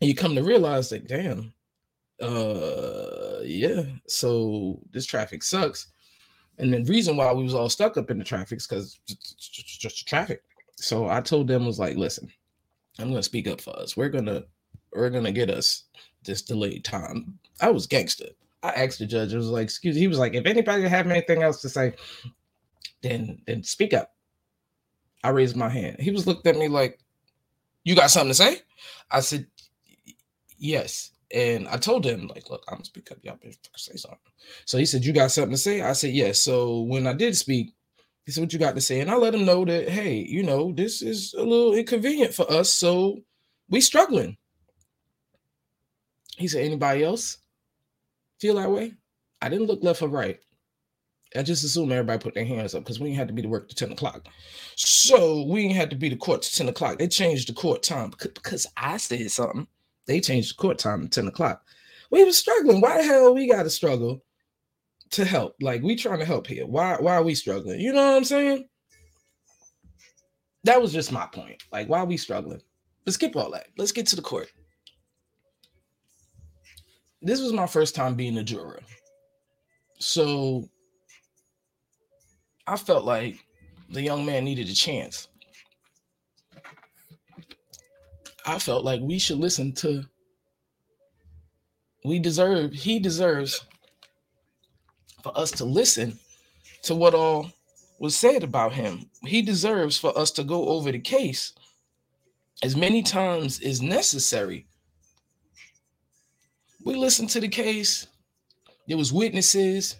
and 0.00 0.08
you 0.08 0.14
come 0.14 0.34
to 0.34 0.42
realize 0.42 0.90
that, 0.90 1.08
damn, 1.08 1.52
uh, 2.20 3.40
yeah. 3.42 3.84
So 4.06 4.80
this 4.90 5.06
traffic 5.06 5.42
sucks, 5.42 5.88
and 6.58 6.72
the 6.72 6.84
reason 6.84 7.16
why 7.16 7.32
we 7.32 7.42
was 7.42 7.54
all 7.54 7.70
stuck 7.70 7.96
up 7.96 8.10
in 8.10 8.18
the 8.18 8.24
traffic 8.24 8.58
is 8.58 8.66
because 8.66 9.00
just, 9.06 9.80
just 9.80 10.06
traffic. 10.06 10.42
So 10.76 11.08
I 11.08 11.20
told 11.20 11.48
them 11.48 11.66
was 11.66 11.78
like, 11.78 11.96
listen, 11.96 12.28
I'm 12.98 13.08
gonna 13.08 13.22
speak 13.22 13.46
up 13.48 13.60
for 13.60 13.74
us. 13.78 13.96
We're 13.96 14.08
gonna 14.08 14.44
we're 14.92 15.10
gonna 15.10 15.32
get 15.32 15.50
us 15.50 15.84
this 16.24 16.42
delayed 16.42 16.84
time. 16.84 17.38
I 17.60 17.70
was 17.70 17.86
gangster. 17.86 18.26
I 18.62 18.70
asked 18.70 18.98
the 18.98 19.06
judge. 19.06 19.32
It 19.32 19.38
was 19.38 19.48
like, 19.48 19.64
excuse. 19.64 19.94
Me. 19.94 20.02
He 20.02 20.08
was 20.08 20.18
like, 20.18 20.34
if 20.34 20.46
anybody 20.46 20.86
have 20.86 21.06
anything 21.06 21.42
else 21.42 21.62
to 21.62 21.68
say, 21.68 21.94
then 23.02 23.40
then 23.46 23.62
speak 23.62 23.94
up. 23.94 24.12
I 25.22 25.30
raised 25.30 25.56
my 25.56 25.68
hand. 25.68 25.96
He 26.00 26.10
was 26.10 26.26
looked 26.26 26.46
at 26.46 26.56
me 26.56 26.68
like, 26.68 26.98
"You 27.84 27.94
got 27.94 28.10
something 28.10 28.30
to 28.30 28.34
say?" 28.34 28.62
I 29.10 29.20
said, 29.20 29.46
"Yes." 30.58 31.10
And 31.32 31.68
I 31.68 31.76
told 31.76 32.04
him, 32.04 32.26
like, 32.26 32.50
look, 32.50 32.64
I'm 32.68 32.76
gonna 32.76 32.84
speak 32.84 33.10
up. 33.12 33.18
Y'all 33.22 33.36
better 33.36 33.54
say 33.76 33.94
something. 33.94 34.18
So 34.64 34.78
he 34.78 34.84
said, 34.84 35.04
You 35.04 35.12
got 35.12 35.30
something 35.30 35.52
to 35.52 35.58
say? 35.58 35.80
I 35.80 35.92
said, 35.92 36.12
Yes. 36.12 36.40
So 36.40 36.80
when 36.80 37.06
I 37.06 37.12
did 37.12 37.36
speak, 37.36 37.72
he 38.24 38.32
said, 38.32 38.40
What 38.40 38.52
you 38.52 38.58
got 38.58 38.74
to 38.74 38.80
say? 38.80 39.00
And 39.00 39.10
I 39.10 39.16
let 39.16 39.34
him 39.34 39.44
know 39.44 39.64
that, 39.64 39.88
hey, 39.88 40.14
you 40.14 40.42
know, 40.42 40.72
this 40.72 41.02
is 41.02 41.34
a 41.34 41.42
little 41.42 41.74
inconvenient 41.74 42.34
for 42.34 42.50
us. 42.50 42.72
So 42.72 43.20
we 43.68 43.80
struggling. 43.80 44.36
He 46.36 46.48
said, 46.48 46.64
Anybody 46.64 47.04
else 47.04 47.38
feel 48.40 48.56
that 48.56 48.70
way? 48.70 48.94
I 49.40 49.48
didn't 49.48 49.68
look 49.68 49.84
left 49.84 50.02
or 50.02 50.08
right. 50.08 50.40
I 51.36 51.42
just 51.42 51.62
assume 51.62 51.92
everybody 51.92 52.18
put 52.18 52.34
their 52.34 52.44
hands 52.44 52.74
up 52.74 52.82
because 52.82 52.98
we 52.98 53.08
ain't 53.08 53.18
had 53.18 53.28
to 53.28 53.34
be 53.34 53.42
to 53.42 53.48
work 53.48 53.68
to 53.68 53.74
10 53.74 53.92
o'clock. 53.92 54.26
So 54.76 55.44
we 55.44 55.62
ain't 55.62 55.76
had 55.76 55.90
to 55.90 55.96
be 55.96 56.10
to 56.10 56.16
court 56.16 56.42
to 56.42 56.54
10 56.54 56.68
o'clock. 56.68 56.98
They 56.98 57.06
changed 57.06 57.48
the 57.48 57.52
court 57.52 57.82
time 57.82 58.12
because 58.18 58.66
I 58.76 58.96
said 58.96 59.30
something. 59.30 59.66
They 60.06 60.20
changed 60.20 60.50
the 60.50 60.60
court 60.60 60.78
time 60.78 61.02
to 61.02 61.08
10 61.08 61.28
o'clock. 61.28 61.62
We 62.10 62.24
were 62.24 62.32
struggling. 62.32 62.80
Why 62.80 62.98
the 62.98 63.04
hell 63.04 63.34
we 63.34 63.48
gotta 63.48 63.70
struggle 63.70 64.24
to 65.10 65.24
help? 65.24 65.54
Like 65.60 65.82
we 65.82 65.94
trying 65.94 66.18
to 66.18 66.24
help 66.24 66.48
here. 66.48 66.66
Why 66.66 66.96
why 66.98 67.14
are 67.14 67.22
we 67.22 67.36
struggling? 67.36 67.78
You 67.78 67.92
know 67.92 68.10
what 68.10 68.16
I'm 68.16 68.24
saying? 68.24 68.68
That 70.64 70.82
was 70.82 70.92
just 70.92 71.12
my 71.12 71.26
point. 71.26 71.62
Like, 71.72 71.88
why 71.88 72.00
are 72.00 72.06
we 72.06 72.16
struggling? 72.16 72.60
Let's 73.06 73.14
skip 73.14 73.36
all 73.36 73.50
that. 73.52 73.68
Let's 73.78 73.92
get 73.92 74.06
to 74.08 74.16
the 74.16 74.22
court. 74.22 74.48
This 77.22 77.40
was 77.40 77.52
my 77.52 77.66
first 77.66 77.94
time 77.94 78.14
being 78.14 78.36
a 78.38 78.42
juror. 78.42 78.80
So 79.98 80.68
I 82.70 82.76
felt 82.76 83.04
like 83.04 83.44
the 83.88 84.00
young 84.00 84.24
man 84.24 84.44
needed 84.44 84.68
a 84.68 84.72
chance. 84.72 85.26
I 88.46 88.60
felt 88.60 88.84
like 88.84 89.00
we 89.00 89.18
should 89.18 89.38
listen 89.38 89.72
to 89.82 90.04
we 92.04 92.20
deserve 92.20 92.72
he 92.72 93.00
deserves 93.00 93.66
for 95.24 95.36
us 95.36 95.50
to 95.50 95.64
listen 95.64 96.16
to 96.84 96.94
what 96.94 97.12
all 97.12 97.50
was 97.98 98.14
said 98.14 98.44
about 98.44 98.72
him. 98.72 99.10
He 99.26 99.42
deserves 99.42 99.98
for 99.98 100.16
us 100.16 100.30
to 100.32 100.44
go 100.44 100.68
over 100.68 100.92
the 100.92 101.00
case 101.00 101.52
as 102.62 102.76
many 102.76 103.02
times 103.02 103.60
as 103.62 103.82
necessary. 103.82 104.68
We 106.84 106.94
listened 106.94 107.30
to 107.30 107.40
the 107.40 107.48
case. 107.48 108.06
There 108.86 108.96
was 108.96 109.12
witnesses. 109.12 109.96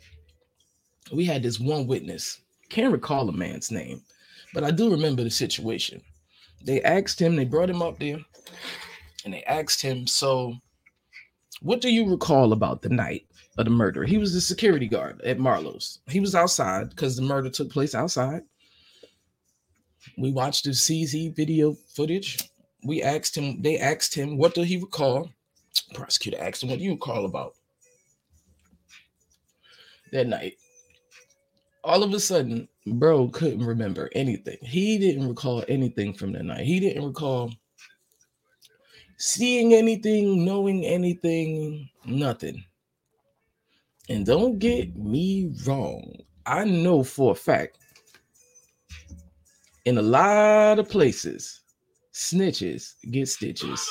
We 1.10 1.24
had 1.24 1.42
this 1.42 1.58
one 1.58 1.88
witness. 1.88 2.40
Can't 2.70 2.92
recall 2.92 3.26
the 3.26 3.32
man's 3.32 3.72
name, 3.72 4.02
but 4.54 4.62
I 4.62 4.70
do 4.70 4.90
remember 4.90 5.24
the 5.24 5.30
situation. 5.30 6.00
They 6.62 6.80
asked 6.82 7.20
him, 7.20 7.34
they 7.34 7.44
brought 7.44 7.68
him 7.68 7.82
up 7.82 7.98
there, 7.98 8.18
and 9.24 9.34
they 9.34 9.42
asked 9.44 9.82
him, 9.82 10.06
So, 10.06 10.54
what 11.62 11.80
do 11.80 11.92
you 11.92 12.08
recall 12.08 12.52
about 12.52 12.80
the 12.80 12.88
night 12.88 13.26
of 13.58 13.64
the 13.64 13.70
murder? 13.70 14.04
He 14.04 14.18
was 14.18 14.32
the 14.32 14.40
security 14.40 14.86
guard 14.86 15.20
at 15.22 15.38
Marlowe's. 15.38 15.98
He 16.08 16.20
was 16.20 16.34
outside 16.36 16.90
because 16.90 17.16
the 17.16 17.22
murder 17.22 17.50
took 17.50 17.70
place 17.70 17.94
outside. 17.94 18.42
We 20.16 20.32
watched 20.32 20.64
the 20.64 20.70
CZ 20.70 21.34
video 21.34 21.76
footage. 21.94 22.38
We 22.84 23.02
asked 23.02 23.36
him, 23.36 23.60
they 23.62 23.78
asked 23.78 24.14
him, 24.14 24.38
what 24.38 24.54
do 24.54 24.62
he 24.62 24.78
recall? 24.78 25.30
Prosecutor 25.92 26.38
asked 26.40 26.62
him, 26.62 26.70
what 26.70 26.78
do 26.78 26.84
you 26.84 26.92
recall 26.92 27.24
about 27.24 27.54
that 30.12 30.28
night? 30.28 30.54
All 31.82 32.02
of 32.02 32.12
a 32.12 32.20
sudden, 32.20 32.68
bro 32.86 33.28
couldn't 33.28 33.64
remember 33.64 34.10
anything. 34.14 34.58
He 34.62 34.98
didn't 34.98 35.28
recall 35.28 35.64
anything 35.68 36.12
from 36.12 36.32
that 36.32 36.44
night. 36.44 36.66
He 36.66 36.78
didn't 36.78 37.06
recall 37.06 37.52
seeing 39.16 39.74
anything, 39.74 40.44
knowing 40.44 40.84
anything, 40.84 41.88
nothing. 42.04 42.64
And 44.08 44.26
don't 44.26 44.58
get 44.58 44.96
me 44.96 45.52
wrong, 45.64 46.16
I 46.46 46.64
know 46.64 47.04
for 47.04 47.32
a 47.32 47.36
fact 47.36 47.78
in 49.84 49.98
a 49.98 50.02
lot 50.02 50.78
of 50.78 50.88
places, 50.88 51.60
snitches 52.12 52.94
get 53.10 53.28
stitches. 53.28 53.88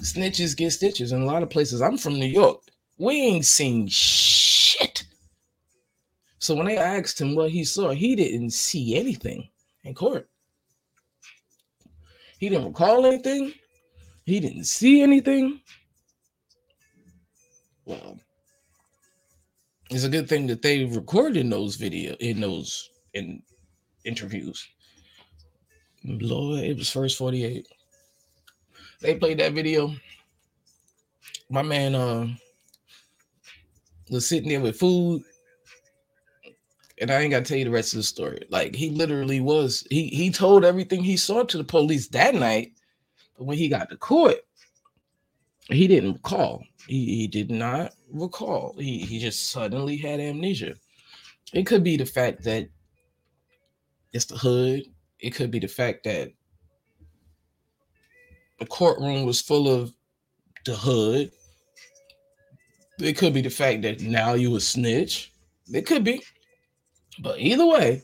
Snitches 0.00 0.56
get 0.56 0.70
stitches 0.70 1.12
in 1.12 1.22
a 1.22 1.24
lot 1.24 1.42
of 1.42 1.50
places. 1.50 1.80
I'm 1.80 1.96
from 1.96 2.14
New 2.14 2.26
York. 2.26 2.63
We 2.98 3.20
ain't 3.20 3.44
seen 3.44 3.88
shit. 3.88 5.04
So 6.38 6.54
when 6.54 6.66
they 6.66 6.76
asked 6.76 7.20
him 7.20 7.34
what 7.34 7.50
he 7.50 7.64
saw, 7.64 7.90
he 7.90 8.14
didn't 8.14 8.50
see 8.50 8.96
anything 8.96 9.48
in 9.82 9.94
court. 9.94 10.28
He 12.38 12.48
didn't 12.48 12.66
recall 12.66 13.06
anything. 13.06 13.52
He 14.24 14.40
didn't 14.40 14.64
see 14.64 15.02
anything. 15.02 15.60
Well, 17.84 18.18
it's 19.90 20.04
a 20.04 20.08
good 20.08 20.28
thing 20.28 20.46
that 20.48 20.62
they 20.62 20.84
recorded 20.84 21.50
those 21.50 21.76
video 21.76 22.14
in 22.20 22.40
those 22.40 22.90
in 23.12 23.42
interviews. 24.04 24.66
Lord, 26.04 26.60
it 26.60 26.76
was 26.76 26.90
first 26.90 27.18
48. 27.18 27.66
They 29.00 29.14
played 29.16 29.38
that 29.38 29.52
video. 29.52 29.94
My 31.50 31.62
man 31.62 31.94
uh 31.94 32.28
was 34.10 34.28
sitting 34.28 34.48
there 34.48 34.60
with 34.60 34.78
food. 34.78 35.22
And 37.00 37.10
I 37.10 37.20
ain't 37.20 37.32
gotta 37.32 37.44
tell 37.44 37.58
you 37.58 37.64
the 37.64 37.70
rest 37.70 37.92
of 37.92 37.98
the 37.98 38.04
story. 38.04 38.46
Like 38.50 38.74
he 38.74 38.90
literally 38.90 39.40
was, 39.40 39.86
he 39.90 40.06
he 40.08 40.30
told 40.30 40.64
everything 40.64 41.02
he 41.02 41.16
saw 41.16 41.42
to 41.42 41.58
the 41.58 41.64
police 41.64 42.08
that 42.08 42.34
night. 42.34 42.72
But 43.36 43.44
when 43.44 43.58
he 43.58 43.68
got 43.68 43.90
to 43.90 43.96
court, 43.96 44.36
he 45.68 45.88
didn't 45.88 46.14
recall. 46.14 46.62
He, 46.86 47.16
he 47.16 47.26
did 47.26 47.50
not 47.50 47.92
recall. 48.12 48.74
He, 48.78 48.98
he 48.98 49.18
just 49.18 49.50
suddenly 49.50 49.96
had 49.96 50.20
amnesia. 50.20 50.74
It 51.52 51.66
could 51.66 51.82
be 51.82 51.96
the 51.96 52.06
fact 52.06 52.44
that 52.44 52.68
it's 54.12 54.26
the 54.26 54.36
hood. 54.36 54.84
It 55.18 55.30
could 55.30 55.50
be 55.50 55.58
the 55.58 55.68
fact 55.68 56.04
that 56.04 56.30
the 58.58 58.66
courtroom 58.66 59.24
was 59.24 59.40
full 59.40 59.68
of 59.68 59.92
the 60.64 60.74
hood. 60.74 61.32
It 62.98 63.16
could 63.16 63.34
be 63.34 63.42
the 63.42 63.50
fact 63.50 63.82
that 63.82 64.00
now 64.00 64.34
you 64.34 64.54
a 64.56 64.60
snitch. 64.60 65.32
It 65.72 65.86
could 65.86 66.04
be. 66.04 66.22
But 67.20 67.38
either 67.38 67.66
way, 67.66 68.02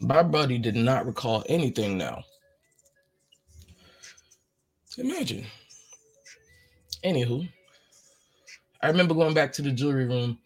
my 0.00 0.22
buddy 0.22 0.58
did 0.58 0.76
not 0.76 1.06
recall 1.06 1.44
anything 1.48 1.98
now. 1.98 2.24
Imagine. 4.98 5.46
Anywho, 7.04 7.48
I 8.82 8.88
remember 8.88 9.14
going 9.14 9.32
back 9.32 9.52
to 9.54 9.62
the 9.62 9.70
jewelry 9.70 10.06
room 10.06 10.38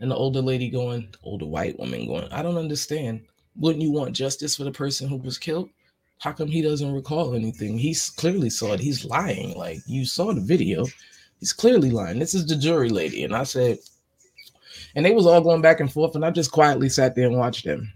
and 0.00 0.10
the 0.10 0.16
older 0.16 0.42
lady 0.42 0.68
going, 0.68 1.08
the 1.12 1.18
older 1.22 1.46
white 1.46 1.78
woman 1.78 2.06
going, 2.06 2.30
I 2.30 2.42
don't 2.42 2.58
understand. 2.58 3.22
Wouldn't 3.56 3.82
you 3.82 3.92
want 3.92 4.14
justice 4.14 4.56
for 4.56 4.64
the 4.64 4.72
person 4.72 5.08
who 5.08 5.16
was 5.16 5.38
killed? 5.38 5.70
How 6.18 6.32
come 6.32 6.48
he 6.48 6.60
doesn't 6.60 6.92
recall 6.92 7.34
anything? 7.34 7.78
He's 7.78 8.10
clearly 8.10 8.50
saw 8.50 8.72
it. 8.72 8.80
He's 8.80 9.04
lying. 9.04 9.56
Like 9.56 9.78
you 9.86 10.04
saw 10.04 10.32
the 10.32 10.40
video. 10.40 10.86
He's 11.40 11.52
clearly 11.52 11.90
lying. 11.90 12.18
This 12.18 12.34
is 12.34 12.46
the 12.46 12.56
jury 12.56 12.88
lady. 12.88 13.24
And 13.24 13.34
I 13.34 13.44
said, 13.44 13.78
and 14.94 15.04
they 15.04 15.12
was 15.12 15.26
all 15.26 15.40
going 15.40 15.62
back 15.62 15.80
and 15.80 15.92
forth, 15.92 16.14
and 16.14 16.24
I 16.24 16.30
just 16.30 16.52
quietly 16.52 16.88
sat 16.88 17.14
there 17.14 17.26
and 17.26 17.36
watched 17.36 17.64
them 17.64 17.92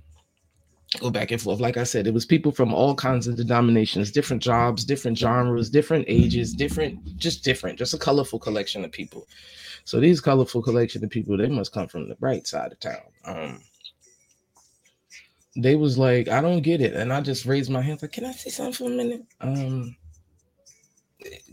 go 1.00 1.10
back 1.10 1.30
and 1.30 1.40
forth. 1.40 1.60
Like 1.60 1.76
I 1.76 1.84
said, 1.84 2.06
it 2.06 2.14
was 2.14 2.24
people 2.24 2.50
from 2.50 2.72
all 2.72 2.94
kinds 2.94 3.26
of 3.26 3.36
denominations, 3.36 4.10
different 4.10 4.42
jobs, 4.42 4.84
different 4.84 5.18
genres, 5.18 5.68
different 5.68 6.06
ages, 6.08 6.54
different, 6.54 7.16
just 7.16 7.44
different, 7.44 7.78
just 7.78 7.94
a 7.94 7.98
colorful 7.98 8.38
collection 8.38 8.84
of 8.84 8.92
people. 8.92 9.28
So 9.84 10.00
these 10.00 10.20
colorful 10.20 10.62
collection 10.62 11.04
of 11.04 11.10
people, 11.10 11.36
they 11.36 11.48
must 11.48 11.72
come 11.72 11.88
from 11.88 12.08
the 12.08 12.14
bright 12.16 12.46
side 12.46 12.72
of 12.72 12.80
town. 12.80 13.02
Um, 13.24 13.60
they 15.56 15.76
was 15.76 15.98
like, 15.98 16.28
I 16.28 16.40
don't 16.40 16.62
get 16.62 16.80
it, 16.80 16.94
and 16.94 17.12
I 17.12 17.20
just 17.20 17.44
raised 17.44 17.70
my 17.70 17.82
hand, 17.82 18.00
like, 18.00 18.12
can 18.12 18.24
I 18.24 18.32
say 18.32 18.50
something 18.50 18.72
for 18.72 18.84
a 18.84 18.96
minute? 18.96 19.22
Um, 19.40 19.96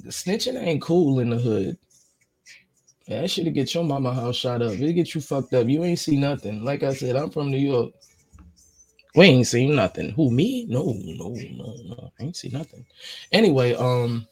snitching 0.07 0.61
ain't 0.61 0.81
cool 0.81 1.19
in 1.19 1.29
the 1.29 1.37
hood. 1.37 1.77
Yeah, 3.07 3.21
that 3.21 3.29
should 3.29 3.53
get 3.53 3.73
your 3.73 3.83
mama 3.83 4.13
house 4.13 4.35
shot 4.35 4.61
up. 4.61 4.73
It 4.73 4.93
get 4.93 5.13
you 5.13 5.21
fucked 5.21 5.53
up. 5.53 5.67
You 5.67 5.83
ain't 5.83 5.99
see 5.99 6.17
nothing. 6.17 6.63
Like 6.63 6.81
I 6.83 6.93
said, 6.93 7.15
I'm 7.15 7.29
from 7.29 7.51
New 7.51 7.57
York. 7.57 7.93
We 9.15 9.25
ain't 9.25 9.47
seen 9.47 9.75
nothing. 9.75 10.09
Who 10.11 10.31
me? 10.31 10.65
No, 10.67 10.83
no, 10.83 11.29
no, 11.29 11.75
no. 11.85 12.11
I 12.19 12.23
ain't 12.23 12.35
see 12.35 12.49
nothing. 12.49 12.85
Anyway, 13.31 13.73
um, 13.75 14.27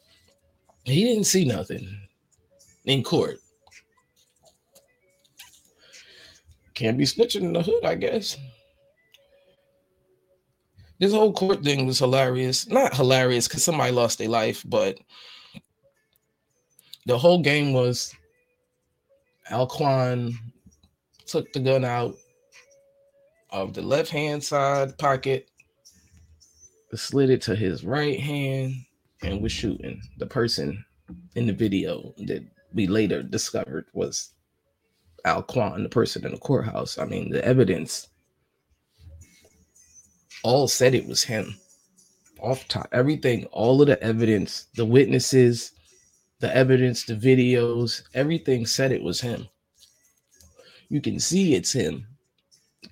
he 0.84 1.04
didn't 1.04 1.24
see 1.24 1.44
nothing 1.44 1.88
in 2.84 3.02
court. 3.02 3.38
Can't 6.74 6.98
be 6.98 7.04
snitching 7.04 7.42
in 7.42 7.52
the 7.52 7.62
hood, 7.62 7.84
I 7.84 7.94
guess. 7.94 8.36
This 11.04 11.12
whole 11.12 11.34
court 11.34 11.62
thing 11.62 11.84
was 11.84 11.98
hilarious. 11.98 12.66
Not 12.66 12.96
hilarious 12.96 13.46
because 13.46 13.62
somebody 13.62 13.92
lost 13.92 14.16
their 14.16 14.30
life, 14.30 14.64
but 14.66 14.98
the 17.04 17.18
whole 17.18 17.42
game 17.42 17.74
was 17.74 18.14
Alquan 19.50 20.32
took 21.26 21.52
the 21.52 21.60
gun 21.60 21.84
out 21.84 22.14
of 23.50 23.74
the 23.74 23.82
left 23.82 24.08
hand 24.08 24.42
side 24.42 24.96
pocket, 24.96 25.50
slid 26.94 27.28
it 27.28 27.42
to 27.42 27.54
his 27.54 27.84
right 27.84 28.18
hand, 28.18 28.72
and 29.22 29.42
was 29.42 29.52
shooting. 29.52 30.00
The 30.16 30.26
person 30.26 30.82
in 31.34 31.46
the 31.46 31.52
video 31.52 32.14
that 32.16 32.46
we 32.72 32.86
later 32.86 33.22
discovered 33.22 33.84
was 33.92 34.30
Alquan, 35.26 35.82
the 35.82 35.90
person 35.90 36.24
in 36.24 36.32
the 36.32 36.38
courthouse. 36.38 36.96
I 36.96 37.04
mean, 37.04 37.28
the 37.28 37.44
evidence 37.44 38.08
all 40.44 40.68
said 40.68 40.94
it 40.94 41.08
was 41.08 41.24
him. 41.24 41.56
Off 42.38 42.68
top, 42.68 42.86
everything, 42.92 43.46
all 43.46 43.80
of 43.80 43.88
the 43.88 44.00
evidence, 44.04 44.66
the 44.76 44.84
witnesses, 44.84 45.72
the 46.40 46.54
evidence, 46.54 47.04
the 47.04 47.14
videos, 47.14 48.02
everything 48.12 48.66
said 48.66 48.92
it 48.92 49.02
was 49.02 49.20
him. 49.20 49.48
You 50.90 51.00
can 51.00 51.18
see 51.18 51.54
it's 51.54 51.72
him. 51.72 52.06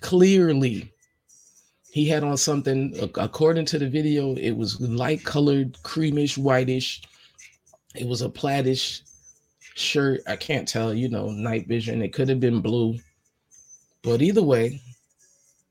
Clearly 0.01 0.91
he 1.91 2.07
had 2.07 2.23
on 2.23 2.37
something 2.37 2.95
according 3.15 3.65
to 3.65 3.77
the 3.77 3.87
video 3.87 4.33
it 4.35 4.51
was 4.51 4.81
light 4.81 5.23
colored 5.23 5.77
creamish 5.83 6.37
whitish. 6.37 7.03
It 7.93 8.07
was 8.07 8.23
a 8.23 8.29
plaidish 8.29 9.01
shirt. 9.75 10.21
I 10.25 10.35
can't 10.35 10.67
tell 10.67 10.91
you 10.91 11.07
know 11.07 11.29
night 11.29 11.67
vision. 11.67 12.01
It 12.01 12.13
could 12.13 12.29
have 12.29 12.39
been 12.39 12.61
blue. 12.61 12.97
But 14.01 14.23
either 14.23 14.41
way 14.41 14.81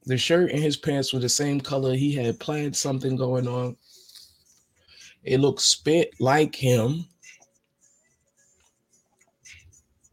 the 0.06 0.18
shirt 0.18 0.50
and 0.50 0.62
his 0.62 0.76
pants 0.76 1.12
were 1.12 1.20
the 1.20 1.28
same 1.28 1.60
color 1.60 1.94
he 1.94 2.12
had 2.12 2.40
plaid 2.40 2.74
something 2.76 3.16
going 3.16 3.48
on 3.48 3.76
it 5.24 5.40
looked 5.40 5.62
spit 5.62 6.12
like 6.20 6.54
him 6.54 7.04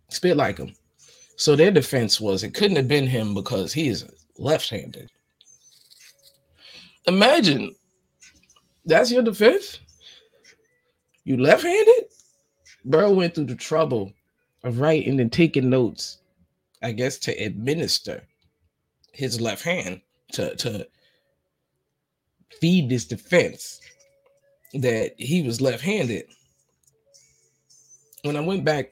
spit 0.09 0.37
like 0.37 0.57
him 0.57 0.73
So 1.39 1.55
their 1.55 1.71
defense 1.71 2.19
was 2.19 2.43
it 2.43 2.53
couldn't 2.53 2.77
have 2.77 2.89
been 2.89 3.07
him 3.07 3.33
because 3.33 3.71
he 3.71 3.87
is 3.87 4.05
left-handed. 4.37 5.09
Imagine 7.07 7.73
that's 8.85 9.11
your 9.11 9.23
defense. 9.23 9.79
You 11.23 11.37
left-handed? 11.37 12.05
Bro 12.85 13.13
went 13.13 13.35
through 13.35 13.45
the 13.45 13.55
trouble 13.55 14.11
of 14.65 14.81
writing 14.81 15.21
and 15.21 15.31
taking 15.31 15.69
notes, 15.69 16.19
I 16.83 16.91
guess, 16.91 17.17
to 17.19 17.31
administer 17.33 18.23
his 19.13 19.39
left 19.41 19.63
hand 19.63 20.01
to 20.33 20.55
to 20.55 20.87
feed 22.59 22.89
this 22.89 23.05
defense 23.05 23.79
that 24.73 25.13
he 25.17 25.41
was 25.41 25.61
left-handed. 25.61 26.25
When 28.23 28.35
I 28.35 28.41
went 28.41 28.65
back 28.65 28.91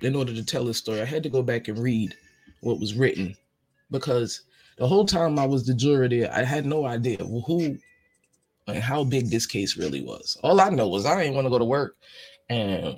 in 0.00 0.16
order 0.16 0.34
to 0.34 0.44
tell 0.44 0.64
this 0.64 0.78
story, 0.78 1.00
I 1.00 1.04
had 1.04 1.22
to 1.22 1.28
go 1.28 1.42
back 1.42 1.68
and 1.68 1.78
read 1.78 2.14
what 2.60 2.80
was 2.80 2.94
written 2.94 3.36
because 3.90 4.42
the 4.78 4.88
whole 4.88 5.04
time 5.04 5.38
I 5.38 5.46
was 5.46 5.66
the 5.66 5.74
juror 5.74 6.08
there, 6.08 6.32
I 6.32 6.42
had 6.42 6.66
no 6.66 6.86
idea 6.86 7.18
who 7.18 7.78
and 8.66 8.82
how 8.82 9.04
big 9.04 9.28
this 9.28 9.46
case 9.46 9.76
really 9.76 10.02
was. 10.02 10.36
All 10.42 10.60
I 10.60 10.70
know 10.70 10.88
was 10.88 11.06
I 11.06 11.22
didn't 11.22 11.34
want 11.34 11.44
to 11.46 11.50
go 11.50 11.58
to 11.58 11.64
work 11.64 11.96
and 12.48 12.96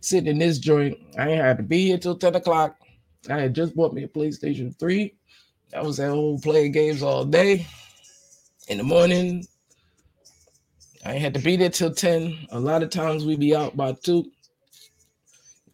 sitting 0.00 0.30
in 0.30 0.38
this 0.38 0.58
joint. 0.58 0.98
I 1.18 1.30
ain't 1.30 1.42
had 1.42 1.58
to 1.58 1.62
be 1.62 1.86
here 1.86 1.98
till 1.98 2.16
10 2.16 2.36
o'clock. 2.36 2.76
I 3.30 3.40
had 3.40 3.54
just 3.54 3.76
bought 3.76 3.94
me 3.94 4.04
a 4.04 4.08
PlayStation 4.08 4.76
3. 4.78 5.14
I 5.72 5.82
was 5.82 6.00
at 6.00 6.10
home 6.10 6.40
playing 6.40 6.72
games 6.72 7.02
all 7.02 7.24
day. 7.24 7.66
In 8.68 8.78
the 8.78 8.84
morning, 8.84 9.46
I 11.04 11.14
had 11.14 11.34
to 11.34 11.40
be 11.40 11.56
there 11.56 11.70
till 11.70 11.92
10. 11.92 12.48
A 12.50 12.58
lot 12.58 12.82
of 12.82 12.90
times 12.90 13.24
we'd 13.24 13.40
be 13.40 13.54
out 13.54 13.76
by 13.76 13.92
2. 13.92 14.24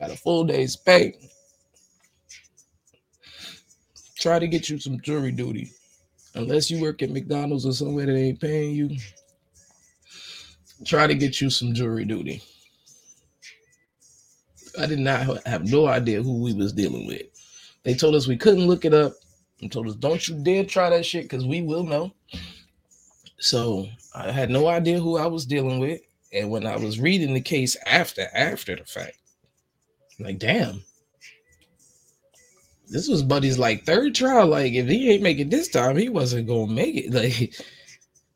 Got 0.01 0.11
a 0.11 0.17
full 0.17 0.45
day's 0.45 0.77
pay. 0.77 1.15
Try 4.19 4.39
to 4.39 4.49
get 4.49 4.69
you 4.69 4.79
some 4.79 5.01
jury 5.01 5.33
duty. 5.33 5.71
Unless 6.35 6.71
you 6.71 6.81
work 6.81 7.03
at 7.03 7.11
McDonald's 7.11 7.67
or 7.67 7.73
somewhere 7.73 8.07
that 8.07 8.17
ain't 8.17 8.41
paying 8.41 8.75
you, 8.75 8.97
try 10.85 11.07
to 11.07 11.15
get 11.15 11.41
you 11.41 11.51
some 11.51 11.75
jury 11.75 12.05
duty. 12.05 12.43
I 14.79 14.87
did 14.87 15.01
not 15.01 15.45
have 15.47 15.71
no 15.71 15.87
idea 15.87 16.23
who 16.23 16.43
we 16.43 16.55
was 16.55 16.73
dealing 16.73 17.07
with. 17.07 17.23
They 17.83 17.95
told 17.95 18.15
us 18.15 18.29
we 18.29 18.37
couldn't 18.37 18.67
look 18.67 18.85
it 18.85 18.95
up 18.95 19.15
and 19.61 19.71
told 19.71 19.89
us, 19.89 19.95
don't 19.95 20.27
you 20.29 20.43
dare 20.43 20.65
try 20.65 20.91
that 20.91 21.05
shit 21.05 21.25
because 21.25 21.47
we 21.47 21.63
will 21.63 21.85
know. 21.85 22.13
So 23.39 23.87
I 24.15 24.31
had 24.31 24.51
no 24.51 24.69
idea 24.69 25.01
who 25.01 25.19
I 25.19 25.27
was 25.27 25.47
dealing 25.47 25.81
with. 25.81 26.01
And 26.33 26.51
when 26.51 26.67
I 26.67 26.77
was 26.77 27.01
reading 27.01 27.35
the 27.35 27.41
case 27.41 27.77
after 27.87 28.29
after 28.35 28.77
the 28.77 28.85
fact, 28.85 29.19
like, 30.21 30.39
damn, 30.39 30.85
this 32.89 33.09
was 33.09 33.23
Buddy's 33.23 33.59
like 33.59 33.85
third 33.85 34.15
trial. 34.15 34.47
Like, 34.47 34.73
if 34.73 34.87
he 34.87 35.11
ain't 35.11 35.23
make 35.23 35.39
it 35.39 35.51
this 35.51 35.69
time, 35.69 35.97
he 35.97 36.09
wasn't 36.09 36.49
gonna 36.49 36.73
make 36.73 36.97
it. 36.97 37.13
Like, 37.15 37.55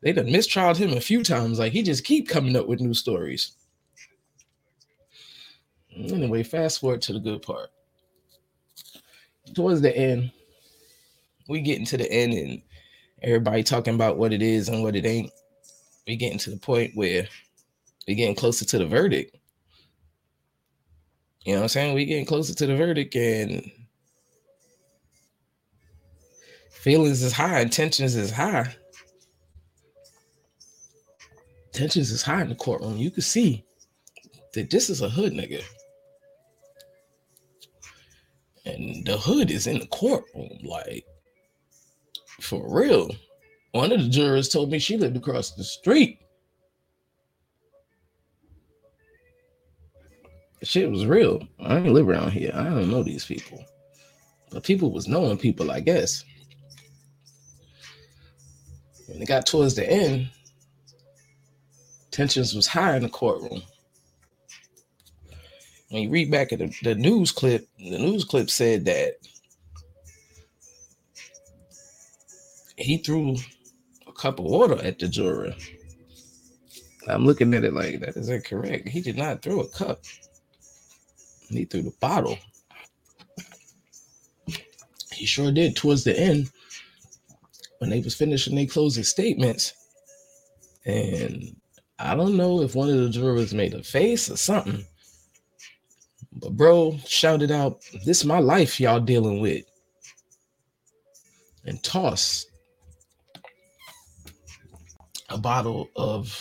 they 0.01 0.11
done 0.11 0.27
mistrialed 0.27 0.77
him 0.77 0.93
a 0.93 1.01
few 1.01 1.23
times. 1.23 1.57
Like, 1.57 1.73
he 1.73 1.81
just 1.81 2.03
keep 2.03 2.29
coming 2.29 2.55
up 2.55 2.67
with 2.67 2.79
new 2.79 2.93
stories. 2.93 3.53
Anyway, 5.95 6.43
fast 6.43 6.79
forward 6.79 7.01
to 7.03 7.13
the 7.13 7.19
good 7.19 7.41
part. 7.41 7.69
Towards 9.55 9.81
the 9.81 9.95
end, 9.95 10.31
we 11.47 11.61
getting 11.61 11.85
to 11.85 11.97
the 11.97 12.11
end 12.11 12.33
and 12.33 12.61
everybody 13.21 13.63
talking 13.63 13.95
about 13.95 14.17
what 14.17 14.33
it 14.33 14.41
is 14.41 14.69
and 14.69 14.83
what 14.83 14.95
it 14.95 15.05
ain't. 15.05 15.31
We 16.07 16.15
getting 16.15 16.39
to 16.39 16.51
the 16.51 16.57
point 16.57 16.91
where 16.95 17.27
we 18.07 18.15
getting 18.15 18.35
closer 18.35 18.65
to 18.65 18.77
the 18.77 18.85
verdict. 18.85 19.35
You 21.45 21.53
know 21.53 21.59
what 21.59 21.63
I'm 21.63 21.69
saying? 21.69 21.95
We 21.95 22.05
getting 22.05 22.25
closer 22.25 22.53
to 22.53 22.65
the 22.65 22.75
verdict 22.75 23.15
and 23.15 23.71
feelings 26.69 27.21
is 27.21 27.31
high 27.31 27.59
and 27.59 27.71
tensions 27.71 28.15
is 28.15 28.31
high. 28.31 28.75
Tensions 31.71 32.11
is 32.11 32.21
high 32.21 32.41
in 32.41 32.49
the 32.49 32.55
courtroom. 32.55 32.97
You 32.97 33.11
can 33.11 33.21
see 33.21 33.63
that 34.53 34.69
this 34.69 34.89
is 34.89 35.01
a 35.01 35.09
hood 35.09 35.33
nigga 35.33 35.63
and 38.65 39.05
the 39.05 39.17
hood 39.17 39.51
is 39.51 39.67
in 39.67 39.79
the 39.79 39.87
courtroom, 39.87 40.57
like 40.63 41.05
for 42.39 42.63
real. 42.67 43.11
One 43.71 43.91
of 43.91 44.01
the 44.01 44.09
jurors 44.09 44.49
told 44.49 44.71
me 44.71 44.79
she 44.79 44.97
lived 44.97 45.17
across 45.17 45.51
the 45.51 45.63
street. 45.63 46.19
Shit 50.63 50.89
was 50.89 51.05
real. 51.05 51.47
I 51.59 51.75
didn't 51.75 51.93
live 51.93 52.09
around 52.09 52.31
here. 52.31 52.51
I 52.53 52.63
don't 52.63 52.89
know 52.89 53.03
these 53.03 53.25
people. 53.25 53.63
But 54.51 54.63
people 54.63 54.91
was 54.91 55.07
knowing 55.07 55.37
people, 55.37 55.69
I 55.69 55.79
guess. 55.79 56.23
When 59.07 59.21
it 59.21 59.27
got 59.27 59.45
towards 59.45 59.75
the 59.75 59.87
end, 59.87 60.29
tensions 62.11 62.55
was 62.55 62.65
high 62.65 62.95
in 62.95 63.03
the 63.03 63.09
courtroom 63.09 63.61
when 65.89 66.03
you 66.03 66.09
read 66.09 66.31
back 66.31 66.51
at 66.51 66.59
the, 66.59 66.73
the 66.83 66.95
news 66.95 67.31
clip, 67.31 67.67
the 67.77 67.97
news 67.97 68.25
clip 68.25 68.49
said 68.49 68.85
that 68.85 69.13
he 72.77 72.97
threw 72.97 73.35
a 74.07 74.11
cup 74.11 74.39
of 74.39 74.45
water 74.45 74.81
at 74.83 74.99
the 74.99 75.07
juror. 75.07 75.53
I'm 77.07 77.25
looking 77.25 77.53
at 77.53 77.63
it 77.63 77.73
like 77.73 77.99
that 77.99 78.17
is 78.17 78.27
that 78.27 78.45
correct? 78.45 78.87
He 78.87 79.01
did 79.01 79.17
not 79.17 79.41
throw 79.41 79.59
a 79.61 79.67
cup. 79.67 80.01
He 81.49 81.65
threw 81.65 81.83
the 81.83 81.93
bottle. 81.99 82.37
He 85.11 85.25
sure 85.25 85.51
did 85.51 85.75
towards 85.75 86.03
the 86.03 86.19
end 86.19 86.51
when 87.77 87.89
they 87.89 87.99
was 88.01 88.15
finishing 88.15 88.55
their 88.55 88.65
closing 88.65 89.03
statements. 89.03 89.73
And 90.85 91.55
I 91.99 92.15
don't 92.15 92.35
know 92.35 92.61
if 92.61 92.75
one 92.75 92.89
of 92.89 92.97
the 92.97 93.09
jurors 93.09 93.53
made 93.53 93.73
a 93.73 93.83
face 93.83 94.29
or 94.29 94.37
something 94.37 94.85
but 96.35 96.55
bro 96.57 96.97
shouted 97.07 97.51
out, 97.51 97.81
This 98.05 98.19
is 98.19 98.25
my 98.25 98.39
life 98.39 98.79
y'all 98.79 98.99
dealing 98.99 99.39
with. 99.39 99.65
And 101.65 101.81
toss 101.81 102.45
a 105.29 105.37
bottle 105.37 105.89
of 105.95 106.37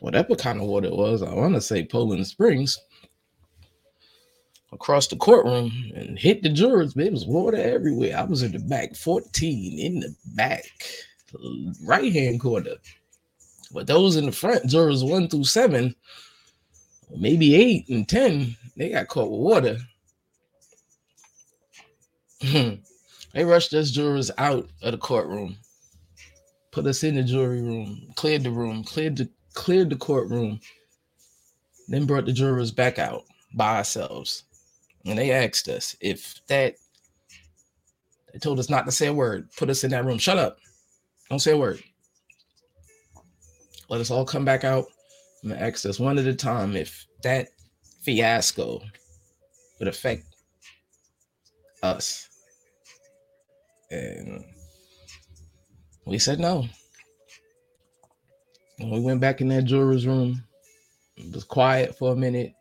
whatever 0.00 0.34
kind 0.34 0.60
of 0.60 0.66
water 0.66 0.88
it 0.88 0.96
was. 0.96 1.22
I 1.22 1.32
want 1.34 1.54
to 1.54 1.60
say 1.60 1.84
Poland 1.84 2.26
Springs 2.26 2.78
across 4.72 5.06
the 5.06 5.16
courtroom 5.16 5.72
and 5.94 6.18
hit 6.18 6.42
the 6.42 6.48
jurors. 6.48 6.94
There 6.94 7.10
was 7.10 7.26
water 7.26 7.56
everywhere. 7.56 8.16
I 8.18 8.24
was 8.24 8.42
in 8.42 8.52
the 8.52 8.58
back, 8.58 8.94
14 8.94 9.78
in 9.78 10.00
the 10.00 10.14
back, 10.34 10.64
right 11.84 12.12
hand 12.12 12.40
corner. 12.40 12.74
But 13.72 13.86
those 13.86 14.16
in 14.16 14.26
the 14.26 14.32
front, 14.32 14.66
jurors 14.66 15.02
one 15.02 15.28
through 15.28 15.44
seven, 15.44 15.94
maybe 17.16 17.54
eight 17.54 17.88
and 17.88 18.08
10, 18.08 18.56
they 18.76 18.90
got 18.90 19.08
caught 19.08 19.30
with 19.30 19.40
water. 19.40 19.78
Hmm. 22.42 22.74
they 23.32 23.44
rushed 23.44 23.72
us 23.72 23.90
jurors 23.90 24.30
out 24.36 24.68
of 24.82 24.92
the 24.92 24.98
courtroom, 24.98 25.56
put 26.74 26.86
us 26.86 27.04
in 27.04 27.14
the 27.14 27.22
jury 27.22 27.62
room, 27.62 28.02
cleared 28.16 28.42
the 28.42 28.50
room, 28.50 28.82
cleared 28.82 29.16
the 29.16 29.30
cleared 29.54 29.90
the 29.90 29.96
courtroom, 29.96 30.58
then 31.86 32.04
brought 32.04 32.26
the 32.26 32.32
jurors 32.32 32.72
back 32.72 32.98
out 32.98 33.22
by 33.54 33.76
ourselves. 33.76 34.42
And 35.06 35.16
they 35.16 35.30
asked 35.30 35.68
us 35.68 35.94
if 36.00 36.40
that 36.48 36.74
they 38.32 38.40
told 38.40 38.58
us 38.58 38.68
not 38.68 38.86
to 38.86 38.92
say 38.92 39.06
a 39.06 39.14
word, 39.14 39.48
put 39.56 39.70
us 39.70 39.84
in 39.84 39.92
that 39.92 40.04
room. 40.04 40.18
Shut 40.18 40.36
up. 40.36 40.58
Don't 41.30 41.38
say 41.38 41.52
a 41.52 41.56
word. 41.56 41.80
Let 43.88 44.00
us 44.00 44.10
all 44.10 44.24
come 44.24 44.44
back 44.44 44.64
out 44.64 44.86
and 45.44 45.52
asked 45.52 45.86
us 45.86 46.00
one 46.00 46.18
at 46.18 46.26
a 46.26 46.34
time 46.34 46.74
if 46.74 47.06
that 47.22 47.48
fiasco 48.02 48.82
would 49.78 49.86
affect 49.86 50.24
us. 51.84 52.28
And 53.92 54.44
we 56.06 56.18
said 56.18 56.40
no. 56.40 56.66
And 58.78 58.90
we 58.92 59.00
went 59.00 59.20
back 59.20 59.40
in 59.40 59.48
that 59.48 59.64
juror's 59.64 60.06
room. 60.06 60.44
It 61.16 61.34
was 61.34 61.44
quiet 61.44 61.96
for 61.96 62.12
a 62.12 62.16
minute. 62.16 62.52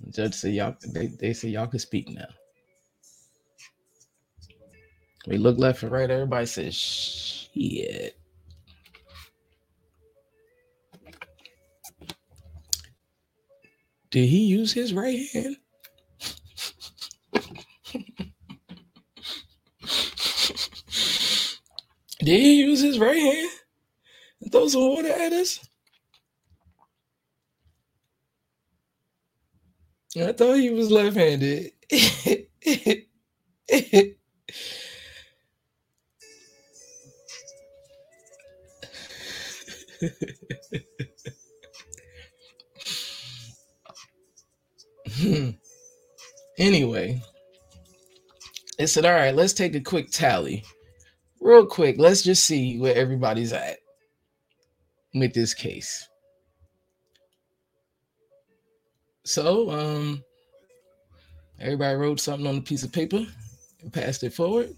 The 0.00 0.12
judge 0.12 0.34
said, 0.34 0.54
Y'all, 0.54 0.76
they, 0.92 1.08
they 1.08 1.32
said, 1.34 1.50
Y'all 1.50 1.66
can 1.68 1.78
speak 1.80 2.08
now. 2.10 2.26
We 5.26 5.38
look 5.38 5.58
left 5.58 5.82
and 5.82 5.92
right. 5.92 6.10
Everybody 6.10 6.46
says 6.46 6.74
Shit. 6.74 8.16
Did 14.10 14.28
he 14.28 14.46
use 14.46 14.72
his 14.72 14.94
right 14.94 15.20
hand? 15.32 15.56
Did 22.24 22.40
he 22.40 22.62
use 22.62 22.80
his 22.80 22.98
right 22.98 23.18
hand 23.18 23.50
and 24.40 24.50
throw 24.50 24.66
some 24.68 24.88
water 24.88 25.08
at 25.08 25.32
us? 25.32 25.60
I 30.16 30.32
thought 30.32 30.56
he 30.56 30.70
was 30.70 30.90
left-handed. 30.90 31.72
anyway, 46.58 47.20
they 48.78 48.86
said, 48.86 49.04
all 49.04 49.12
right, 49.12 49.34
let's 49.34 49.52
take 49.52 49.74
a 49.74 49.80
quick 49.80 50.10
tally. 50.10 50.64
Real 51.44 51.66
quick, 51.66 51.96
let's 51.98 52.22
just 52.22 52.44
see 52.44 52.78
where 52.78 52.96
everybody's 52.96 53.52
at 53.52 53.76
with 55.12 55.34
this 55.34 55.52
case. 55.52 56.08
So, 59.24 59.70
um, 59.70 60.24
everybody 61.60 61.96
wrote 61.96 62.18
something 62.18 62.46
on 62.46 62.56
a 62.56 62.62
piece 62.62 62.82
of 62.82 62.92
paper 62.92 63.26
and 63.82 63.92
passed 63.92 64.24
it 64.24 64.32
forward. 64.32 64.74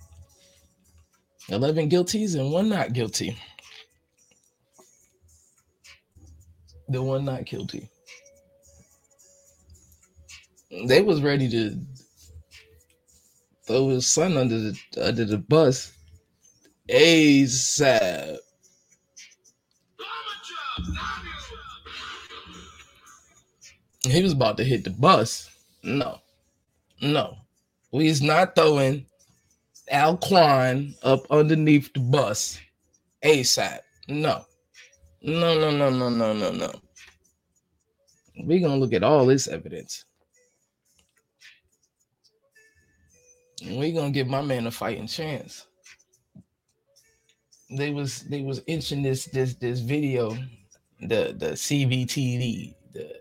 11 1.50 1.88
guilties 1.88 2.34
and 2.36 2.50
one 2.50 2.68
not 2.68 2.92
guilty. 2.92 3.38
The 6.88 7.00
one 7.00 7.24
not 7.24 7.46
guilty. 7.46 7.88
They 10.86 11.00
was 11.00 11.22
ready 11.22 11.48
to 11.48 11.78
throw 13.68 13.90
his 13.90 14.08
son 14.08 14.36
under 14.36 14.58
the 14.58 14.78
under 15.00 15.24
the 15.24 15.38
bus 15.38 15.95
ASAP. 16.88 18.38
He 24.04 24.22
was 24.22 24.32
about 24.32 24.56
to 24.58 24.64
hit 24.64 24.84
the 24.84 24.90
bus. 24.90 25.50
No, 25.82 26.20
no, 27.02 27.36
we's 27.92 28.22
not 28.22 28.54
throwing 28.54 29.06
Alquan 29.92 30.94
up 31.02 31.26
underneath 31.30 31.92
the 31.92 32.00
bus 32.00 32.58
ASAP. 33.24 33.80
No, 34.08 34.44
no, 35.22 35.58
no, 35.58 35.70
no, 35.70 35.90
no, 35.90 36.08
no, 36.08 36.32
no, 36.32 36.50
no. 36.52 36.72
We're 38.44 38.60
gonna 38.60 38.76
look 38.76 38.92
at 38.92 39.02
all 39.02 39.26
this 39.26 39.48
evidence. 39.48 40.04
We're 43.64 43.92
gonna 43.92 44.10
give 44.10 44.28
my 44.28 44.42
man 44.42 44.66
a 44.66 44.70
fighting 44.70 45.08
chance. 45.08 45.66
They 47.70 47.90
was 47.90 48.22
they 48.22 48.42
was 48.42 48.62
inching 48.66 49.02
this 49.02 49.26
this 49.26 49.54
this 49.54 49.80
video, 49.80 50.36
the 51.00 51.34
the 51.36 51.50
CVTV, 51.52 52.74
the 52.92 53.12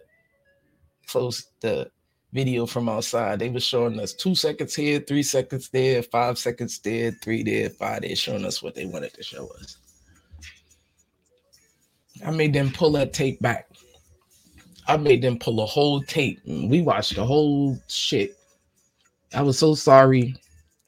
close 1.07 1.47
the 1.61 1.89
video 2.31 2.65
from 2.65 2.89
outside. 2.89 3.39
They 3.39 3.49
was 3.49 3.63
showing 3.63 3.99
us 3.99 4.13
two 4.13 4.35
seconds 4.35 4.75
here, 4.75 4.99
three 4.99 5.23
seconds 5.23 5.69
there, 5.69 6.03
five 6.03 6.37
seconds 6.37 6.79
there, 6.79 7.11
three 7.23 7.43
there, 7.43 7.69
five 7.69 8.01
there, 8.01 8.15
showing 8.15 8.45
us 8.45 8.61
what 8.61 8.75
they 8.75 8.85
wanted 8.85 9.13
to 9.15 9.23
show 9.23 9.47
us. 9.59 9.77
I 12.25 12.31
made 12.31 12.53
them 12.53 12.71
pull 12.71 12.91
that 12.91 13.13
tape 13.13 13.39
back. 13.41 13.69
I 14.87 14.97
made 14.97 15.21
them 15.21 15.39
pull 15.39 15.61
a 15.61 15.65
whole 15.65 16.01
tape. 16.03 16.39
We 16.45 16.81
watched 16.81 17.15
the 17.15 17.25
whole 17.25 17.77
shit. 17.87 18.35
I 19.33 19.41
was 19.41 19.57
so 19.57 19.73
sorry. 19.73 20.35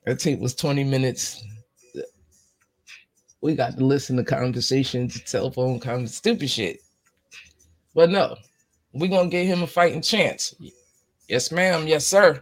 That 0.05 0.19
tape 0.19 0.39
was 0.39 0.53
20 0.53 0.83
minutes. 0.83 1.43
We 3.41 3.55
got 3.55 3.77
to 3.77 3.85
listen 3.85 4.17
to 4.17 4.23
conversations, 4.23 5.21
telephone 5.23 5.73
phone 5.73 5.79
conversations, 5.79 6.15
stupid 6.15 6.49
shit. 6.49 6.79
But 7.93 8.09
no, 8.09 8.35
we're 8.93 9.09
gonna 9.09 9.29
give 9.29 9.47
him 9.47 9.63
a 9.63 9.67
fighting 9.67 10.01
chance. 10.01 10.55
Yes, 11.27 11.51
ma'am. 11.51 11.87
Yes, 11.87 12.05
sir. 12.05 12.41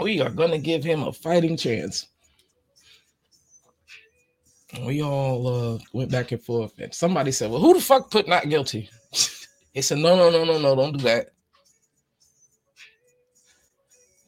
We 0.00 0.20
are 0.20 0.30
gonna 0.30 0.58
give 0.58 0.82
him 0.82 1.02
a 1.02 1.12
fighting 1.12 1.56
chance. 1.56 2.08
We 4.86 5.02
all 5.02 5.46
uh, 5.46 5.78
went 5.92 6.10
back 6.10 6.32
and 6.32 6.42
forth, 6.42 6.72
and 6.78 6.92
somebody 6.94 7.30
said, 7.30 7.50
"Well, 7.50 7.60
who 7.60 7.74
the 7.74 7.80
fuck 7.80 8.10
put 8.10 8.26
not 8.26 8.48
guilty?" 8.48 8.88
he 9.74 9.82
said, 9.82 9.98
"No, 9.98 10.16
no, 10.16 10.30
no, 10.30 10.44
no, 10.44 10.58
no, 10.58 10.74
don't 10.74 10.96
do 10.96 11.04
that." 11.04 11.28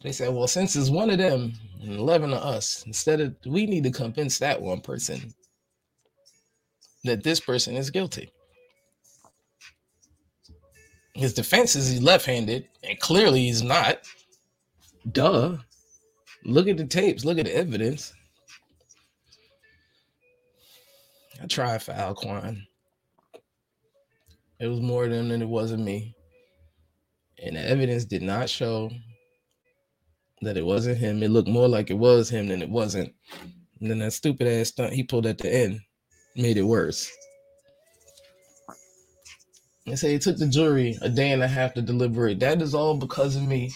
They 0.02 0.12
said, 0.12 0.34
"Well, 0.34 0.46
since 0.46 0.76
it's 0.76 0.90
one 0.90 1.10
of 1.10 1.18
them 1.18 1.54
and 1.84 1.98
eleven 1.98 2.32
of 2.32 2.42
us, 2.42 2.84
instead 2.86 3.20
of 3.20 3.36
we 3.46 3.66
need 3.66 3.84
to 3.84 3.90
convince 3.90 4.38
that 4.38 4.60
one 4.60 4.80
person 4.80 5.34
that 7.04 7.22
this 7.22 7.40
person 7.40 7.76
is 7.76 7.90
guilty." 7.90 8.30
His 11.14 11.32
defense 11.32 11.76
is 11.76 11.88
he's 11.90 12.02
left-handed, 12.02 12.68
and 12.82 12.98
clearly 12.98 13.44
he's 13.44 13.62
not. 13.62 14.00
Duh. 15.12 15.58
Look 16.44 16.66
at 16.66 16.76
the 16.76 16.86
tapes. 16.86 17.24
Look 17.24 17.38
at 17.38 17.46
the 17.46 17.54
evidence. 17.54 18.12
I 21.40 21.46
tried 21.46 21.82
for 21.82 21.92
Alquan. 21.92 22.66
It 24.58 24.66
was 24.66 24.80
more 24.80 25.04
of 25.04 25.10
them 25.10 25.28
than 25.28 25.42
it 25.42 25.48
was 25.48 25.72
of 25.72 25.78
me. 25.78 26.16
And 27.42 27.56
the 27.56 27.60
evidence 27.60 28.04
did 28.04 28.22
not 28.22 28.48
show 28.48 28.90
that 30.44 30.56
it 30.56 30.64
wasn't 30.64 30.98
him. 30.98 31.22
It 31.22 31.30
looked 31.30 31.48
more 31.48 31.68
like 31.68 31.90
it 31.90 31.98
was 31.98 32.28
him 32.30 32.48
than 32.48 32.62
it 32.62 32.70
wasn't. 32.70 33.12
And 33.80 33.90
then 33.90 33.98
that 33.98 34.12
stupid 34.12 34.46
ass 34.46 34.68
stunt 34.68 34.92
he 34.92 35.02
pulled 35.02 35.26
at 35.26 35.38
the 35.38 35.52
end 35.52 35.80
made 36.36 36.56
it 36.56 36.62
worse. 36.62 37.10
They 39.86 39.96
say 39.96 40.14
it 40.14 40.22
took 40.22 40.38
the 40.38 40.46
jury 40.46 40.96
a 41.02 41.08
day 41.08 41.32
and 41.32 41.42
a 41.42 41.48
half 41.48 41.74
to 41.74 41.82
deliberate. 41.82 42.40
That 42.40 42.62
is 42.62 42.74
all 42.74 42.96
because 42.96 43.36
of 43.36 43.42
me. 43.42 43.70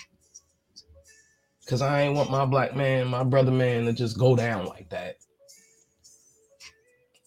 Cause 1.66 1.82
I 1.82 2.00
ain't 2.00 2.16
want 2.16 2.30
my 2.30 2.46
black 2.46 2.74
man, 2.74 3.08
my 3.08 3.22
brother 3.22 3.50
man, 3.50 3.84
to 3.84 3.92
just 3.92 4.18
go 4.18 4.34
down 4.34 4.64
like 4.64 4.88
that. 4.88 5.16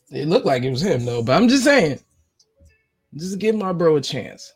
It 0.10 0.28
looked 0.28 0.48
like 0.48 0.64
it 0.64 0.72
was 0.72 0.82
him 0.82 1.06
though, 1.06 1.22
but 1.22 1.34
I'm 1.34 1.48
just 1.48 1.64
saying. 1.64 2.00
Just 3.16 3.38
give 3.38 3.56
my 3.56 3.72
bro 3.72 3.98
a 3.98 4.02
chance. 4.02 4.52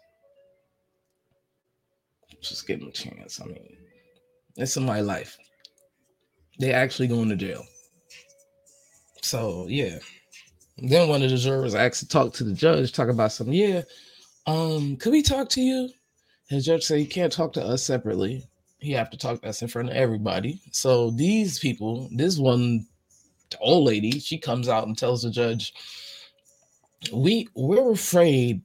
Just 2.41 2.65
give 2.65 2.81
him 2.81 2.87
a 2.87 2.91
chance. 2.91 3.39
I 3.39 3.45
mean, 3.45 3.77
in 4.57 4.85
my 4.85 5.01
life. 5.01 5.37
They 6.59 6.71
actually 6.71 7.07
going 7.07 7.29
to 7.29 7.35
jail. 7.35 7.65
So 9.21 9.67
yeah. 9.67 9.99
Then 10.77 11.07
one 11.09 11.23
of 11.23 11.29
the 11.29 11.37
jurors 11.37 11.73
asked 11.73 12.01
to 12.01 12.07
talk 12.07 12.33
to 12.33 12.43
the 12.43 12.53
judge, 12.53 12.91
talk 12.91 13.07
about 13.07 13.31
something. 13.31 13.53
Yeah, 13.53 13.83
um, 14.45 14.97
could 14.97 15.11
we 15.11 15.21
talk 15.21 15.49
to 15.49 15.61
you? 15.61 15.89
And 16.49 16.59
the 16.59 16.61
judge 16.61 16.83
said 16.83 16.99
you 16.99 17.07
can't 17.07 17.31
talk 17.31 17.53
to 17.53 17.63
us 17.63 17.83
separately. 17.83 18.45
You 18.79 18.97
have 18.97 19.09
to 19.11 19.17
talk 19.17 19.41
to 19.41 19.47
us 19.49 19.61
in 19.61 19.67
front 19.67 19.89
of 19.89 19.95
everybody. 19.95 20.61
So 20.71 21.11
these 21.11 21.59
people, 21.59 22.09
this 22.11 22.37
one 22.37 22.85
old 23.59 23.87
lady, 23.87 24.19
she 24.19 24.37
comes 24.37 24.67
out 24.67 24.85
and 24.85 24.97
tells 24.97 25.23
the 25.23 25.31
judge, 25.31 25.73
"We 27.11 27.47
we're 27.55 27.91
afraid 27.91 28.61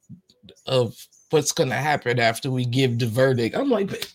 of 0.66 0.96
what's 1.30 1.52
gonna 1.52 1.76
happen 1.76 2.18
after 2.18 2.50
we 2.50 2.64
give 2.64 2.98
the 2.98 3.06
verdict." 3.06 3.56
I'm 3.56 3.70
like, 3.70 4.12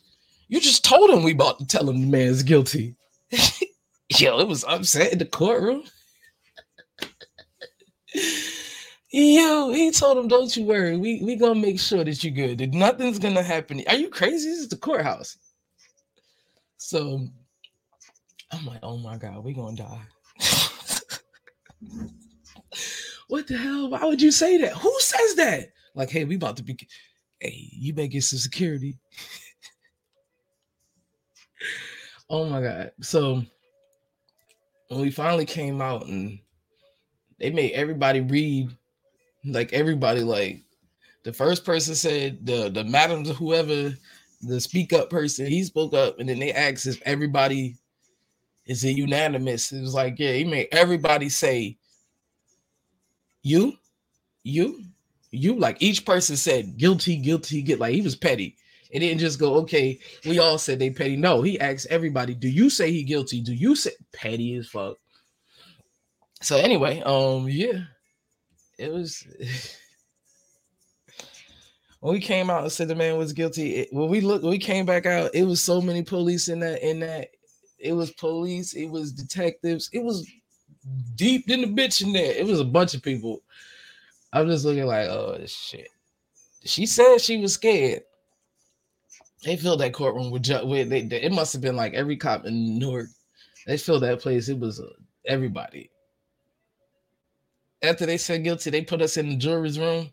you 0.48 0.60
just 0.60 0.84
told 0.84 1.10
him 1.10 1.24
we 1.24 1.32
about 1.32 1.60
to 1.60 1.66
tell 1.66 1.90
him 1.90 2.02
the 2.02 2.08
man's 2.08 2.44
guilty. 2.44 2.96
Yo, 4.20 4.40
it 4.40 4.48
was 4.48 4.64
upset 4.66 5.12
in 5.14 5.20
the 5.20 5.26
courtroom. 5.26 5.84
Yo, 9.12 9.72
he 9.72 9.92
told 9.92 10.18
him, 10.18 10.28
"Don't 10.28 10.56
you 10.56 10.66
worry, 10.66 10.98
we 10.98 11.22
we 11.24 11.36
gonna 11.36 11.56
make 11.56 11.80
sure 11.80 12.04
that 12.04 12.24
you're 12.24 12.34
good. 12.34 12.58
That 12.58 12.74
nothing's 12.74 13.18
gonna 13.20 13.44
happen. 13.44 13.82
Are 13.88 13.96
you 13.96 14.10
crazy? 14.10 14.50
This 14.50 14.60
is 14.60 14.68
the 14.70 14.78
courthouse." 14.78 15.38
So 16.78 17.26
I'm 18.52 18.66
like, 18.66 18.80
"Oh 18.84 18.98
my 18.98 19.18
god, 19.18 19.44
we 19.44 19.54
gonna 19.54 19.78
die." 19.78 20.02
what 23.28 23.48
the 23.48 23.58
hell? 23.58 23.90
Why 23.90 24.04
would 24.04 24.22
you 24.22 24.32
say 24.32 24.58
that? 24.58 24.74
Who 24.74 24.94
says 25.00 25.36
that? 25.36 25.70
Like, 25.94 26.10
hey, 26.10 26.26
we 26.26 26.36
about 26.36 26.58
to 26.58 26.64
be. 26.64 26.78
Hey, 27.40 27.70
you 27.72 27.94
better 27.94 28.08
get 28.08 28.24
some 28.24 28.40
security. 28.40 28.98
Oh 32.30 32.46
my 32.46 32.62
god! 32.62 32.92
So 33.02 33.44
when 34.90 35.02
we 35.02 35.12
finally 35.12 35.46
came 35.46 35.82
out 35.82 36.06
and 36.06 36.40
they 37.40 37.50
made 37.50 37.74
everybody 37.74 38.22
read 38.22 38.70
like 39.46 39.74
everybody 39.74 40.22
like 40.22 40.62
the 41.24 41.34
first 41.34 41.66
person 41.66 41.96
said 41.96 42.46
the 42.46 42.70
the 42.70 42.84
madam 42.84 43.26
whoever 43.26 43.94
the 44.42 44.60
speak 44.60 44.94
up 44.94 45.10
person 45.10 45.46
he 45.46 45.64
spoke 45.64 45.94
up 45.94 46.20
and 46.20 46.30
then 46.30 46.40
they 46.40 46.52
asked 46.52 46.86
if 46.86 47.02
everybody 47.04 47.76
is 48.66 48.84
it 48.84 48.98
unanimous 48.98 49.72
it 49.72 49.82
was 49.82 49.94
like 49.94 50.18
yeah 50.18 50.34
he 50.34 50.44
made 50.44 50.68
everybody 50.72 51.30
say 51.30 51.78
you 53.44 53.74
you 54.44 54.84
you 55.32 55.56
like 55.60 55.78
each 55.82 56.06
person 56.06 56.36
said 56.36 56.78
guilty 56.78 57.18
guilty 57.18 57.62
get 57.62 57.80
like 57.80 57.94
he 57.94 58.02
was 58.02 58.16
petty 58.16 58.56
it 58.92 59.00
didn't 59.00 59.20
just 59.20 59.40
go 59.40 59.56
okay 59.56 60.00
we 60.26 60.40
all 60.40 60.58
said 60.58 60.80
they 60.80 60.90
petty 60.90 61.16
no 61.16 61.42
he 61.42 61.60
asked 61.60 61.88
everybody 61.90 62.34
do 62.34 62.48
you 62.48 62.70
say 62.70 62.92
he 62.92 63.04
guilty 63.04 63.42
do 63.42 63.54
you 63.54 63.76
say 63.76 63.92
petty 64.14 64.56
as 64.56 64.68
fuck 64.68 64.98
so 66.42 66.58
anyway 66.58 67.02
um 67.06 67.48
yeah 67.50 67.82
it 68.78 68.92
was 68.92 69.26
when 72.06 72.14
we 72.14 72.20
came 72.20 72.52
out 72.52 72.62
and 72.62 72.72
said 72.72 72.88
the 72.88 72.94
man 72.94 73.18
was 73.18 73.34
guilty, 73.34 73.78
it, 73.78 73.90
when 73.92 74.08
we 74.10 74.22
looked, 74.22 74.44
when 74.44 74.52
we 74.52 74.60
came 74.60 74.86
back 74.86 75.08
out, 75.08 75.34
it 75.34 75.42
was 75.42 75.60
so 75.60 75.82
many 75.82 76.04
police 76.04 76.50
in 76.50 76.60
that 76.60 76.88
in 76.88 77.00
that. 77.00 77.30
It 77.80 77.94
was 77.94 78.12
police, 78.12 78.74
it 78.74 78.86
was 78.86 79.12
detectives, 79.12 79.90
it 79.92 80.04
was 80.04 80.24
deep 81.16 81.50
in 81.50 81.62
the 81.62 81.68
bitch 81.68 82.04
in 82.04 82.14
there. 82.14 82.32
It 82.32 82.46
was 82.46 82.60
a 82.60 82.64
bunch 82.64 82.94
of 82.94 83.02
people. 83.02 83.42
I'm 84.32 84.48
just 84.48 84.66
looking 84.66 84.86
like, 84.86 85.08
oh 85.08 85.40
shit. 85.48 85.90
She 86.64 86.86
said 86.86 87.18
she 87.18 87.38
was 87.38 87.54
scared. 87.54 88.04
They 89.46 89.56
filled 89.56 89.80
that 89.82 89.94
courtroom 89.94 90.32
with, 90.32 90.50
with 90.64 90.90
they, 90.90 91.04
they, 91.04 91.22
it 91.22 91.32
must 91.32 91.54
have 91.54 91.62
been 91.62 91.76
like 91.76 91.94
every 91.94 92.18
cop 92.18 92.46
in 92.46 92.80
Newark. 92.80 93.10
They 93.68 93.78
filled 93.78 94.02
that 94.02 94.20
place. 94.20 94.50
It 94.50 94.58
was 94.58 94.80
uh, 94.80 94.90
everybody. 95.28 95.92
After 97.84 98.08
they 98.08 98.18
said 98.18 98.44
guilty, 98.44 98.72
they 98.72 98.82
put 98.82 99.04
us 99.04 99.18
in 99.18 99.30
the 99.30 99.36
jury's 99.36 99.78
room. 99.78 100.10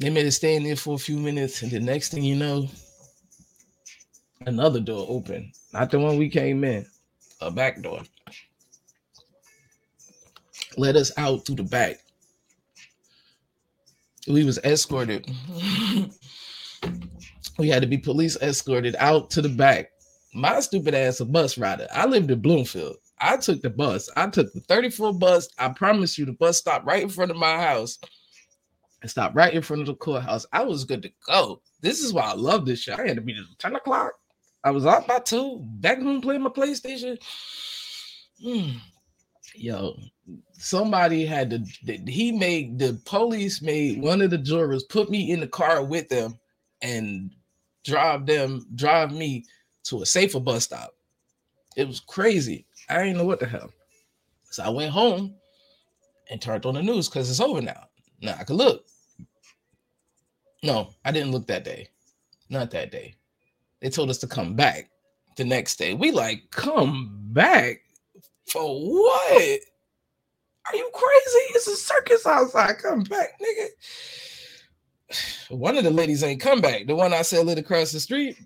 They 0.00 0.10
made 0.10 0.26
us 0.26 0.34
stay 0.34 0.56
in 0.56 0.64
there 0.64 0.74
for 0.74 0.94
a 0.94 0.98
few 0.98 1.16
minutes, 1.16 1.62
and 1.62 1.70
the 1.70 1.78
next 1.78 2.08
thing 2.08 2.24
you 2.24 2.34
know, 2.34 2.68
another 4.46 4.80
door 4.80 5.06
opened. 5.08 5.52
Not 5.72 5.92
the 5.92 6.00
one 6.00 6.18
we 6.18 6.28
came 6.28 6.64
in, 6.64 6.84
a 7.40 7.52
back 7.52 7.80
door. 7.82 8.00
Let 10.76 10.96
us 10.96 11.12
out 11.16 11.46
through 11.46 11.56
the 11.56 11.62
back. 11.62 12.00
We 14.28 14.44
was 14.44 14.58
escorted. 14.58 15.28
we 17.58 17.68
had 17.68 17.82
to 17.82 17.88
be 17.88 17.98
police 17.98 18.36
escorted 18.40 18.96
out 18.98 19.30
to 19.30 19.42
the 19.42 19.48
back. 19.48 19.90
My 20.34 20.60
stupid 20.60 20.94
ass 20.94 21.20
a 21.20 21.24
bus 21.24 21.58
rider. 21.58 21.86
I 21.92 22.06
lived 22.06 22.30
in 22.30 22.40
Bloomfield. 22.40 22.96
I 23.20 23.36
took 23.36 23.62
the 23.62 23.70
bus. 23.70 24.08
I 24.16 24.28
took 24.28 24.52
the 24.52 24.60
34 24.60 25.14
bus. 25.14 25.48
I 25.58 25.68
promise 25.68 26.18
you, 26.18 26.24
the 26.24 26.32
bus 26.32 26.58
stopped 26.58 26.86
right 26.86 27.02
in 27.02 27.08
front 27.08 27.30
of 27.30 27.36
my 27.36 27.56
house. 27.56 27.98
It 29.02 29.10
stopped 29.10 29.34
right 29.34 29.52
in 29.52 29.62
front 29.62 29.82
of 29.82 29.86
the 29.86 29.94
courthouse. 29.94 30.46
I 30.52 30.62
was 30.62 30.84
good 30.84 31.02
to 31.02 31.10
go. 31.26 31.60
This 31.80 32.00
is 32.02 32.12
why 32.12 32.22
I 32.22 32.34
love 32.34 32.64
this 32.64 32.80
shit. 32.80 32.98
I 32.98 33.06
had 33.06 33.16
to 33.16 33.22
be 33.22 33.34
there 33.34 33.42
10 33.58 33.76
o'clock. 33.76 34.12
I 34.64 34.70
was 34.70 34.86
out 34.86 35.08
by 35.08 35.18
two, 35.18 35.58
back 35.60 36.00
home 36.00 36.20
playing 36.20 36.42
my 36.42 36.50
PlayStation. 36.50 37.18
Hmm. 38.42 38.78
Yo, 39.54 39.96
somebody 40.52 41.26
had 41.26 41.50
to, 41.50 41.96
he 42.06 42.32
made 42.32 42.78
the 42.78 43.00
police 43.04 43.60
made 43.60 44.00
one 44.00 44.22
of 44.22 44.30
the 44.30 44.38
jurors 44.38 44.84
put 44.84 45.10
me 45.10 45.30
in 45.30 45.40
the 45.40 45.46
car 45.46 45.84
with 45.84 46.08
them 46.08 46.38
and 46.80 47.30
drive 47.84 48.26
them, 48.26 48.66
drive 48.74 49.12
me 49.12 49.44
to 49.84 50.02
a 50.02 50.06
safer 50.06 50.40
bus 50.40 50.64
stop. 50.64 50.94
It 51.76 51.86
was 51.86 52.00
crazy. 52.00 52.66
I 52.88 52.98
didn't 52.98 53.18
know 53.18 53.24
what 53.24 53.40
the 53.40 53.46
hell. 53.46 53.72
So 54.44 54.62
I 54.62 54.68
went 54.68 54.92
home 54.92 55.34
and 56.30 56.40
turned 56.40 56.66
on 56.66 56.74
the 56.74 56.82
news 56.82 57.08
because 57.08 57.30
it's 57.30 57.40
over 57.40 57.60
now. 57.60 57.88
Now 58.20 58.36
I 58.38 58.44
could 58.44 58.56
look. 58.56 58.86
No, 60.62 60.90
I 61.04 61.10
didn't 61.10 61.32
look 61.32 61.46
that 61.48 61.64
day. 61.64 61.88
Not 62.48 62.70
that 62.70 62.90
day. 62.90 63.16
They 63.80 63.90
told 63.90 64.10
us 64.10 64.18
to 64.18 64.26
come 64.26 64.54
back 64.54 64.90
the 65.36 65.44
next 65.44 65.76
day. 65.76 65.94
We 65.94 66.12
like, 66.12 66.42
come 66.50 67.18
back 67.32 67.80
for 68.46 68.62
what? 68.62 69.60
Are 70.66 70.76
you 70.76 70.90
crazy? 70.92 71.46
It's 71.54 71.66
a 71.66 71.76
circus 71.76 72.26
outside. 72.26 72.78
Come 72.78 73.02
back, 73.02 73.40
nigga. 73.40 73.68
One 75.50 75.76
of 75.76 75.84
the 75.84 75.90
ladies 75.90 76.22
ain't 76.22 76.40
come 76.40 76.60
back. 76.60 76.86
The 76.86 76.94
one 76.94 77.12
I 77.12 77.22
said 77.22 77.44
lit 77.44 77.58
across 77.58 77.92
the 77.92 78.00
street. 78.00 78.36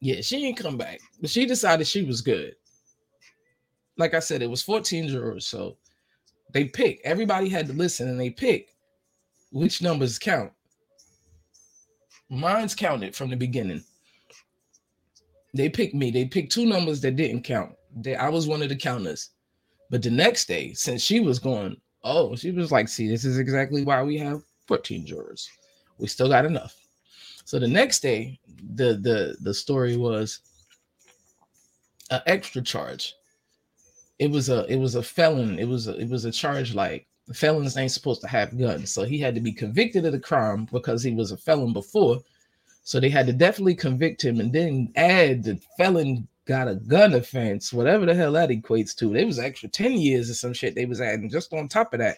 Yeah, 0.00 0.20
she 0.20 0.46
ain't 0.46 0.58
come 0.58 0.76
back, 0.76 1.00
but 1.20 1.30
she 1.30 1.44
decided 1.46 1.86
she 1.86 2.04
was 2.04 2.20
good. 2.20 2.54
Like 3.96 4.14
I 4.14 4.20
said, 4.20 4.42
it 4.42 4.50
was 4.50 4.62
14 4.62 5.08
jurors, 5.08 5.46
so 5.46 5.76
they 6.52 6.66
pick. 6.66 7.00
Everybody 7.02 7.48
had 7.48 7.66
to 7.66 7.72
listen 7.72 8.08
and 8.08 8.20
they 8.20 8.30
pick 8.30 8.68
which 9.50 9.82
numbers 9.82 10.18
count. 10.18 10.52
Mine's 12.30 12.74
counted 12.74 13.16
from 13.16 13.30
the 13.30 13.36
beginning. 13.36 13.82
They 15.54 15.68
picked 15.68 15.94
me. 15.94 16.10
They 16.10 16.26
picked 16.26 16.52
two 16.52 16.66
numbers 16.66 17.00
that 17.00 17.16
didn't 17.16 17.42
count. 17.42 17.72
They, 17.96 18.14
I 18.14 18.28
was 18.28 18.46
one 18.46 18.62
of 18.62 18.68
the 18.68 18.76
counters. 18.76 19.30
But 19.90 20.02
the 20.02 20.10
next 20.10 20.46
day, 20.46 20.74
since 20.74 21.02
she 21.02 21.20
was 21.20 21.38
going, 21.38 21.76
oh, 22.04 22.36
she 22.36 22.50
was 22.50 22.70
like, 22.70 22.88
see, 22.88 23.08
this 23.08 23.24
is 23.24 23.38
exactly 23.38 23.84
why 23.84 24.02
we 24.02 24.18
have 24.18 24.42
14 24.66 25.06
jurors. 25.06 25.48
We 25.98 26.06
still 26.06 26.28
got 26.28 26.44
enough. 26.44 26.76
So 27.44 27.58
the 27.58 27.66
next 27.66 28.00
day, 28.00 28.38
the 28.74 28.94
the 28.94 29.36
the 29.40 29.54
story 29.54 29.96
was 29.96 30.40
an 32.10 32.20
extra 32.26 32.60
charge. 32.60 33.14
It 34.18 34.30
was 34.30 34.50
a 34.50 34.66
it 34.66 34.76
was 34.76 34.96
a 34.96 35.02
felon. 35.02 35.58
It 35.58 35.66
was 35.66 35.88
a, 35.88 35.96
it 35.96 36.10
was 36.10 36.26
a 36.26 36.30
charge 36.30 36.74
like 36.74 37.06
felons 37.32 37.78
ain't 37.78 37.92
supposed 37.92 38.20
to 38.20 38.28
have 38.28 38.58
guns. 38.58 38.92
So 38.92 39.04
he 39.04 39.18
had 39.18 39.34
to 39.34 39.40
be 39.40 39.52
convicted 39.52 40.04
of 40.04 40.12
the 40.12 40.20
crime 40.20 40.66
because 40.70 41.02
he 41.02 41.14
was 41.14 41.32
a 41.32 41.38
felon 41.38 41.72
before. 41.72 42.20
So 42.82 43.00
they 43.00 43.10
had 43.10 43.26
to 43.26 43.32
definitely 43.32 43.74
convict 43.74 44.22
him 44.22 44.40
and 44.40 44.52
then 44.52 44.92
add 44.96 45.44
the 45.44 45.58
felon 45.76 46.28
got 46.48 46.66
a 46.66 46.76
gun 46.76 47.12
offense, 47.12 47.74
whatever 47.74 48.06
the 48.06 48.14
hell 48.14 48.32
that 48.32 48.48
equates 48.48 48.96
to. 48.96 49.12
There 49.12 49.26
was 49.26 49.38
extra 49.38 49.68
10 49.68 49.92
years 49.92 50.30
or 50.30 50.34
some 50.34 50.54
shit 50.54 50.74
they 50.74 50.86
was 50.86 51.00
adding 51.00 51.28
just 51.28 51.52
on 51.52 51.68
top 51.68 51.92
of 51.92 52.00
that, 52.00 52.16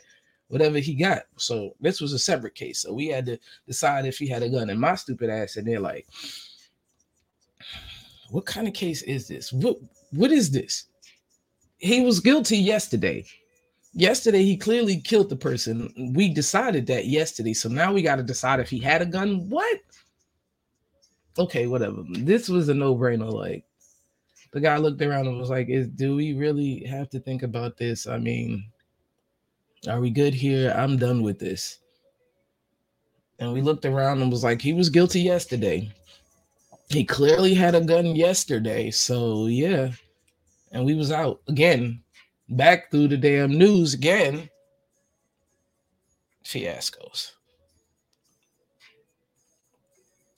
whatever 0.48 0.78
he 0.78 0.94
got. 0.94 1.22
So 1.36 1.74
this 1.80 2.00
was 2.00 2.12
a 2.12 2.18
separate 2.18 2.54
case. 2.54 2.78
So 2.78 2.92
we 2.92 3.08
had 3.08 3.26
to 3.26 3.38
decide 3.66 4.06
if 4.06 4.18
he 4.18 4.28
had 4.28 4.44
a 4.44 4.48
gun. 4.48 4.70
And 4.70 4.80
my 4.80 4.94
stupid 4.94 5.30
ass, 5.30 5.56
and 5.56 5.66
they're 5.66 5.80
like, 5.80 6.06
what 8.30 8.46
kind 8.46 8.68
of 8.68 8.72
case 8.72 9.02
is 9.02 9.26
this? 9.26 9.52
What 9.52 9.78
what 10.12 10.30
is 10.30 10.52
this? 10.52 10.84
He 11.78 12.02
was 12.02 12.20
guilty 12.20 12.56
yesterday. 12.56 13.26
Yesterday, 13.92 14.44
he 14.44 14.56
clearly 14.56 15.00
killed 15.00 15.28
the 15.28 15.36
person. 15.36 16.12
We 16.14 16.32
decided 16.32 16.86
that 16.86 17.06
yesterday. 17.06 17.54
So 17.54 17.68
now 17.68 17.92
we 17.92 18.02
got 18.02 18.16
to 18.16 18.22
decide 18.22 18.60
if 18.60 18.70
he 18.70 18.78
had 18.78 19.02
a 19.02 19.06
gun. 19.06 19.48
What? 19.48 19.80
Okay, 21.38 21.66
whatever. 21.66 22.04
This 22.10 22.48
was 22.48 22.68
a 22.68 22.74
no-brainer. 22.74 23.32
Like 23.32 23.64
the 24.52 24.60
guy 24.60 24.76
looked 24.76 25.00
around 25.02 25.26
and 25.26 25.38
was 25.38 25.50
like, 25.50 25.68
"Is 25.68 25.88
do 25.88 26.16
we 26.16 26.32
really 26.34 26.84
have 26.84 27.08
to 27.10 27.20
think 27.20 27.42
about 27.42 27.76
this? 27.76 28.06
I 28.06 28.18
mean, 28.18 28.64
are 29.88 30.00
we 30.00 30.10
good 30.10 30.34
here? 30.34 30.72
I'm 30.76 30.96
done 30.96 31.22
with 31.22 31.38
this." 31.38 31.78
And 33.38 33.52
we 33.52 33.62
looked 33.62 33.84
around 33.84 34.22
and 34.22 34.30
was 34.30 34.44
like, 34.44 34.60
"He 34.60 34.72
was 34.72 34.90
guilty 34.90 35.20
yesterday. 35.20 35.90
He 36.88 37.04
clearly 37.04 37.54
had 37.54 37.74
a 37.74 37.80
gun 37.80 38.16
yesterday. 38.16 38.90
So 38.90 39.46
yeah." 39.46 39.92
And 40.72 40.84
we 40.84 40.94
was 40.94 41.10
out 41.10 41.40
again 41.48 42.02
back 42.48 42.90
through 42.90 43.08
the 43.08 43.16
damn 43.16 43.56
news 43.56 43.94
again. 43.94 44.48
Fiascos. 46.44 47.32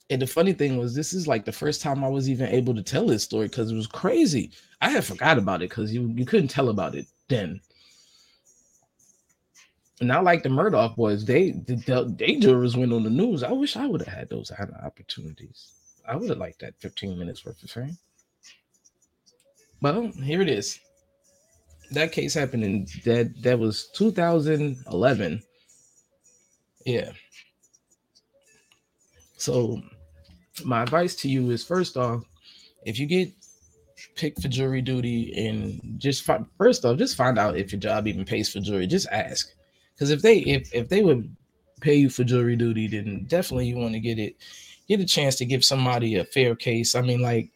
And 0.09 0.21
the 0.21 0.27
funny 0.27 0.53
thing 0.53 0.77
was, 0.77 0.93
this 0.93 1.13
is 1.13 1.27
like 1.27 1.45
the 1.45 1.51
first 1.51 1.81
time 1.81 2.03
I 2.03 2.09
was 2.09 2.29
even 2.29 2.49
able 2.49 2.75
to 2.75 2.83
tell 2.83 3.07
this 3.07 3.23
story 3.23 3.47
because 3.47 3.71
it 3.71 3.75
was 3.75 3.87
crazy. 3.87 4.51
I 4.81 4.89
had 4.89 5.05
forgot 5.05 5.37
about 5.37 5.61
it 5.61 5.69
because 5.69 5.93
you, 5.93 6.11
you 6.15 6.25
couldn't 6.25 6.49
tell 6.49 6.69
about 6.69 6.95
it 6.95 7.07
then. 7.29 7.61
Not 10.01 10.25
like 10.25 10.43
the 10.43 10.49
Murdaugh 10.49 10.95
boys, 10.95 11.23
they 11.23 11.51
the, 11.51 12.13
they 12.17 12.35
jurors 12.35 12.75
went 12.75 12.91
on 12.91 13.03
the 13.03 13.09
news. 13.09 13.41
I 13.41 13.53
wish 13.53 13.77
I 13.77 13.87
would 13.87 14.01
have 14.01 14.13
had 14.13 14.29
those 14.29 14.51
kind 14.51 14.69
of 14.69 14.83
opportunities. 14.83 15.71
I 16.05 16.17
would 16.17 16.29
have 16.29 16.39
liked 16.39 16.59
that 16.59 16.75
15 16.79 17.17
minutes 17.17 17.45
worth 17.45 17.63
of 17.63 17.71
fame. 17.71 17.97
Well, 19.81 19.99
um, 19.99 20.11
here 20.11 20.41
it 20.41 20.49
is 20.49 20.79
that 21.93 22.11
case 22.11 22.33
happened 22.33 22.63
in 22.63 22.87
that 23.05 23.41
that 23.41 23.59
was 23.59 23.89
2011. 23.93 25.43
Yeah. 26.85 27.11
So 29.37 29.81
my 30.63 30.83
advice 30.83 31.15
to 31.17 31.29
you 31.29 31.49
is 31.51 31.63
first 31.63 31.97
off, 31.97 32.23
if 32.85 32.99
you 32.99 33.05
get 33.05 33.31
picked 34.15 34.41
for 34.41 34.47
jury 34.47 34.81
duty 34.81 35.47
and 35.47 35.99
just 35.99 36.23
fi- 36.23 36.43
first 36.57 36.85
off, 36.85 36.97
just 36.97 37.15
find 37.15 37.39
out 37.39 37.57
if 37.57 37.71
your 37.71 37.79
job 37.79 38.07
even 38.07 38.25
pays 38.25 38.51
for 38.51 38.59
jury. 38.59 38.87
Just 38.87 39.07
ask. 39.11 39.51
Because 39.93 40.09
if 40.09 40.21
they 40.21 40.39
if 40.39 40.73
if 40.73 40.89
they 40.89 41.03
would 41.03 41.35
pay 41.81 41.95
you 41.95 42.09
for 42.09 42.23
jury 42.23 42.55
duty, 42.55 42.87
then 42.87 43.25
definitely 43.27 43.67
you 43.67 43.77
want 43.77 43.93
to 43.93 43.99
get 43.99 44.19
it, 44.19 44.37
get 44.87 44.99
a 44.99 45.05
chance 45.05 45.35
to 45.35 45.45
give 45.45 45.63
somebody 45.63 46.15
a 46.15 46.25
fair 46.25 46.55
case. 46.55 46.95
I 46.95 47.01
mean, 47.01 47.21
like, 47.21 47.51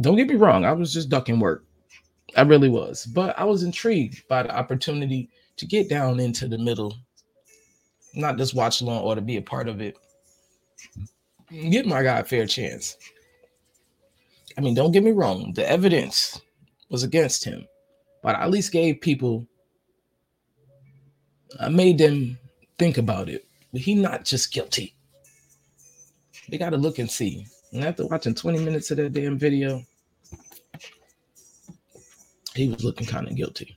don't 0.00 0.16
get 0.16 0.28
me 0.28 0.34
wrong, 0.34 0.64
I 0.64 0.72
was 0.72 0.92
just 0.92 1.08
ducking 1.08 1.40
work. 1.40 1.64
I 2.36 2.42
really 2.42 2.68
was. 2.68 3.06
But 3.06 3.38
I 3.38 3.44
was 3.44 3.62
intrigued 3.62 4.26
by 4.28 4.42
the 4.42 4.54
opportunity 4.54 5.30
to 5.56 5.66
get 5.66 5.88
down 5.88 6.20
into 6.20 6.48
the 6.48 6.58
middle, 6.58 6.94
not 8.14 8.36
just 8.36 8.54
watch 8.54 8.82
Law 8.82 9.00
or 9.00 9.14
to 9.14 9.20
be 9.20 9.36
a 9.36 9.42
part 9.42 9.68
of 9.68 9.80
it. 9.80 9.96
Give 11.50 11.86
my 11.86 12.02
guy 12.02 12.20
a 12.20 12.24
fair 12.24 12.46
chance. 12.46 12.96
I 14.56 14.60
mean, 14.60 14.74
don't 14.74 14.92
get 14.92 15.02
me 15.04 15.10
wrong, 15.10 15.52
the 15.54 15.68
evidence 15.68 16.40
was 16.88 17.02
against 17.02 17.44
him, 17.44 17.66
but 18.22 18.36
I 18.36 18.44
at 18.44 18.50
least 18.50 18.72
gave 18.72 19.00
people, 19.00 19.46
I 21.60 21.68
made 21.68 21.98
them 21.98 22.38
think 22.78 22.98
about 22.98 23.28
it. 23.28 23.46
But 23.72 23.82
he 23.82 23.94
not 23.94 24.24
just 24.24 24.52
guilty. 24.52 24.94
They 26.48 26.58
got 26.58 26.70
to 26.70 26.76
look 26.76 27.00
and 27.00 27.10
see. 27.10 27.46
And 27.72 27.84
after 27.84 28.06
watching 28.06 28.34
20 28.34 28.60
minutes 28.60 28.90
of 28.92 28.98
that 28.98 29.12
damn 29.12 29.36
video, 29.36 29.82
he 32.54 32.68
was 32.68 32.84
looking 32.84 33.06
kind 33.06 33.26
of 33.26 33.34
guilty. 33.34 33.76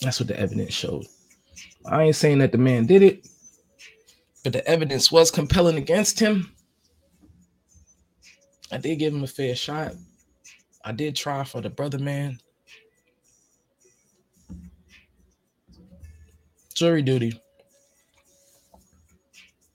That's 0.00 0.18
what 0.18 0.28
the 0.28 0.40
evidence 0.40 0.72
showed. 0.72 1.04
I 1.86 2.04
ain't 2.04 2.16
saying 2.16 2.38
that 2.38 2.52
the 2.52 2.58
man 2.58 2.86
did 2.86 3.02
it, 3.02 3.28
but 4.44 4.52
the 4.52 4.66
evidence 4.68 5.10
was 5.10 5.30
compelling 5.30 5.78
against 5.78 6.20
him. 6.20 6.52
I 8.70 8.76
did 8.76 8.98
give 8.98 9.14
him 9.14 9.24
a 9.24 9.26
fair 9.26 9.56
shot. 9.56 9.94
I 10.84 10.92
did 10.92 11.16
try 11.16 11.42
for 11.44 11.62
the 11.62 11.70
brother 11.70 11.98
man. 11.98 12.38
Jury 16.74 17.02
duty. 17.02 17.40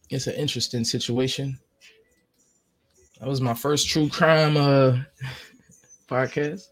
It's 0.09 0.28
an 0.28 0.36
interesting 0.36 0.84
situation. 0.84 1.59
That 3.20 3.28
was 3.28 3.41
my 3.41 3.53
first 3.53 3.89
true 3.89 4.07
crime 4.09 4.55
uh 4.55 4.99
podcast. 6.07 6.67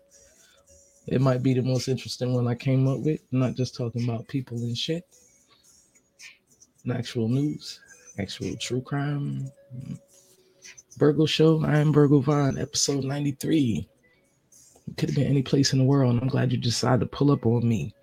It 1.08 1.22
might 1.22 1.42
be 1.42 1.54
the 1.54 1.62
most 1.62 1.88
interesting 1.88 2.34
one 2.34 2.48
I 2.48 2.56
came 2.56 2.88
up 2.88 3.00
with. 3.00 3.22
I'm 3.32 3.40
not 3.40 3.56
just 3.56 3.76
talking 3.76 4.04
about 4.04 4.28
people 4.28 4.58
and 4.58 4.78
shit. 4.78 5.04
An 6.84 6.92
actual 6.92 7.30
news, 7.30 7.80
actual 8.20 8.56
true 8.58 8.82
crime. 8.82 9.50
Burgle 10.98 11.28
Show. 11.28 11.64
I 11.64 11.78
am 11.78 11.92
Burgle 11.92 12.22
Vine, 12.22 12.58
episode 12.58 13.04
93. 13.04 13.88
It 14.88 14.98
could 14.98 15.10
have 15.10 15.16
been 15.16 15.28
any 15.28 15.44
place 15.44 15.74
in 15.74 15.80
the 15.80 15.86
world, 15.86 16.14
and 16.14 16.22
I'm 16.22 16.28
glad 16.28 16.52
you 16.52 16.58
decided 16.58 17.02
to 17.02 17.06
pull 17.06 17.32
up 17.32 17.46
on 17.46 17.68
me. 17.68 17.94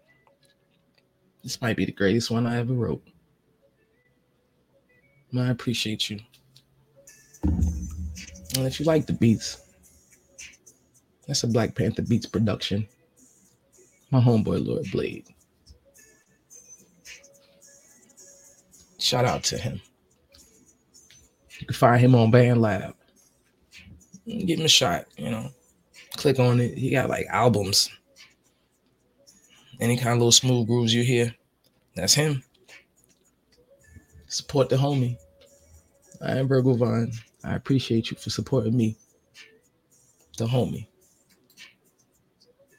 This 1.43 1.61
might 1.61 1.77
be 1.77 1.85
the 1.85 1.93
greatest 1.93 2.31
one 2.31 2.47
I 2.47 2.59
ever 2.59 2.73
wrote. 2.73 3.03
I 5.37 5.49
appreciate 5.49 6.11
you. 6.11 6.21
And 7.43 8.67
if 8.67 8.79
you 8.79 8.87
like 8.87 9.07
the 9.07 9.12
beats, 9.15 9.61
that's 11.27 11.43
a 11.43 11.49
Black 11.49 11.75
Panther 11.75 12.03
Beats 12.03 12.27
production. 12.27 12.87
My 14.12 14.21
homeboy 14.21 14.65
Lord 14.65 14.87
Blade. 14.93 15.27
Shout 18.99 19.25
out 19.25 19.43
to 19.45 19.59
him. 19.59 19.81
You 21.59 21.66
can 21.66 21.74
find 21.74 22.00
him 22.00 22.14
on 22.14 22.32
BandLab. 22.32 22.94
Give 24.26 24.59
him 24.59 24.64
a 24.64 24.68
shot, 24.68 25.07
you 25.16 25.30
know. 25.30 25.50
Click 26.16 26.38
on 26.38 26.61
it. 26.61 26.76
He 26.76 26.90
got 26.90 27.09
like 27.11 27.26
albums. 27.28 27.90
Any 29.80 29.96
kind 29.96 30.11
of 30.11 30.18
little 30.18 30.32
smooth 30.32 30.66
grooves 30.66 30.94
you 30.94 31.02
hear, 31.02 31.34
that's 31.94 32.14
him. 32.14 32.42
Support 34.28 34.68
the 34.68 34.76
homie. 34.76 35.16
I 36.22 36.38
am 36.38 36.48
Virgo 36.48 36.74
Vine. 36.74 37.12
I 37.42 37.55
appreciate 37.55 38.11
you 38.11 38.16
for 38.16 38.30
supporting 38.30 38.76
me, 38.76 38.96
the 40.38 40.46
homie. 40.46 40.86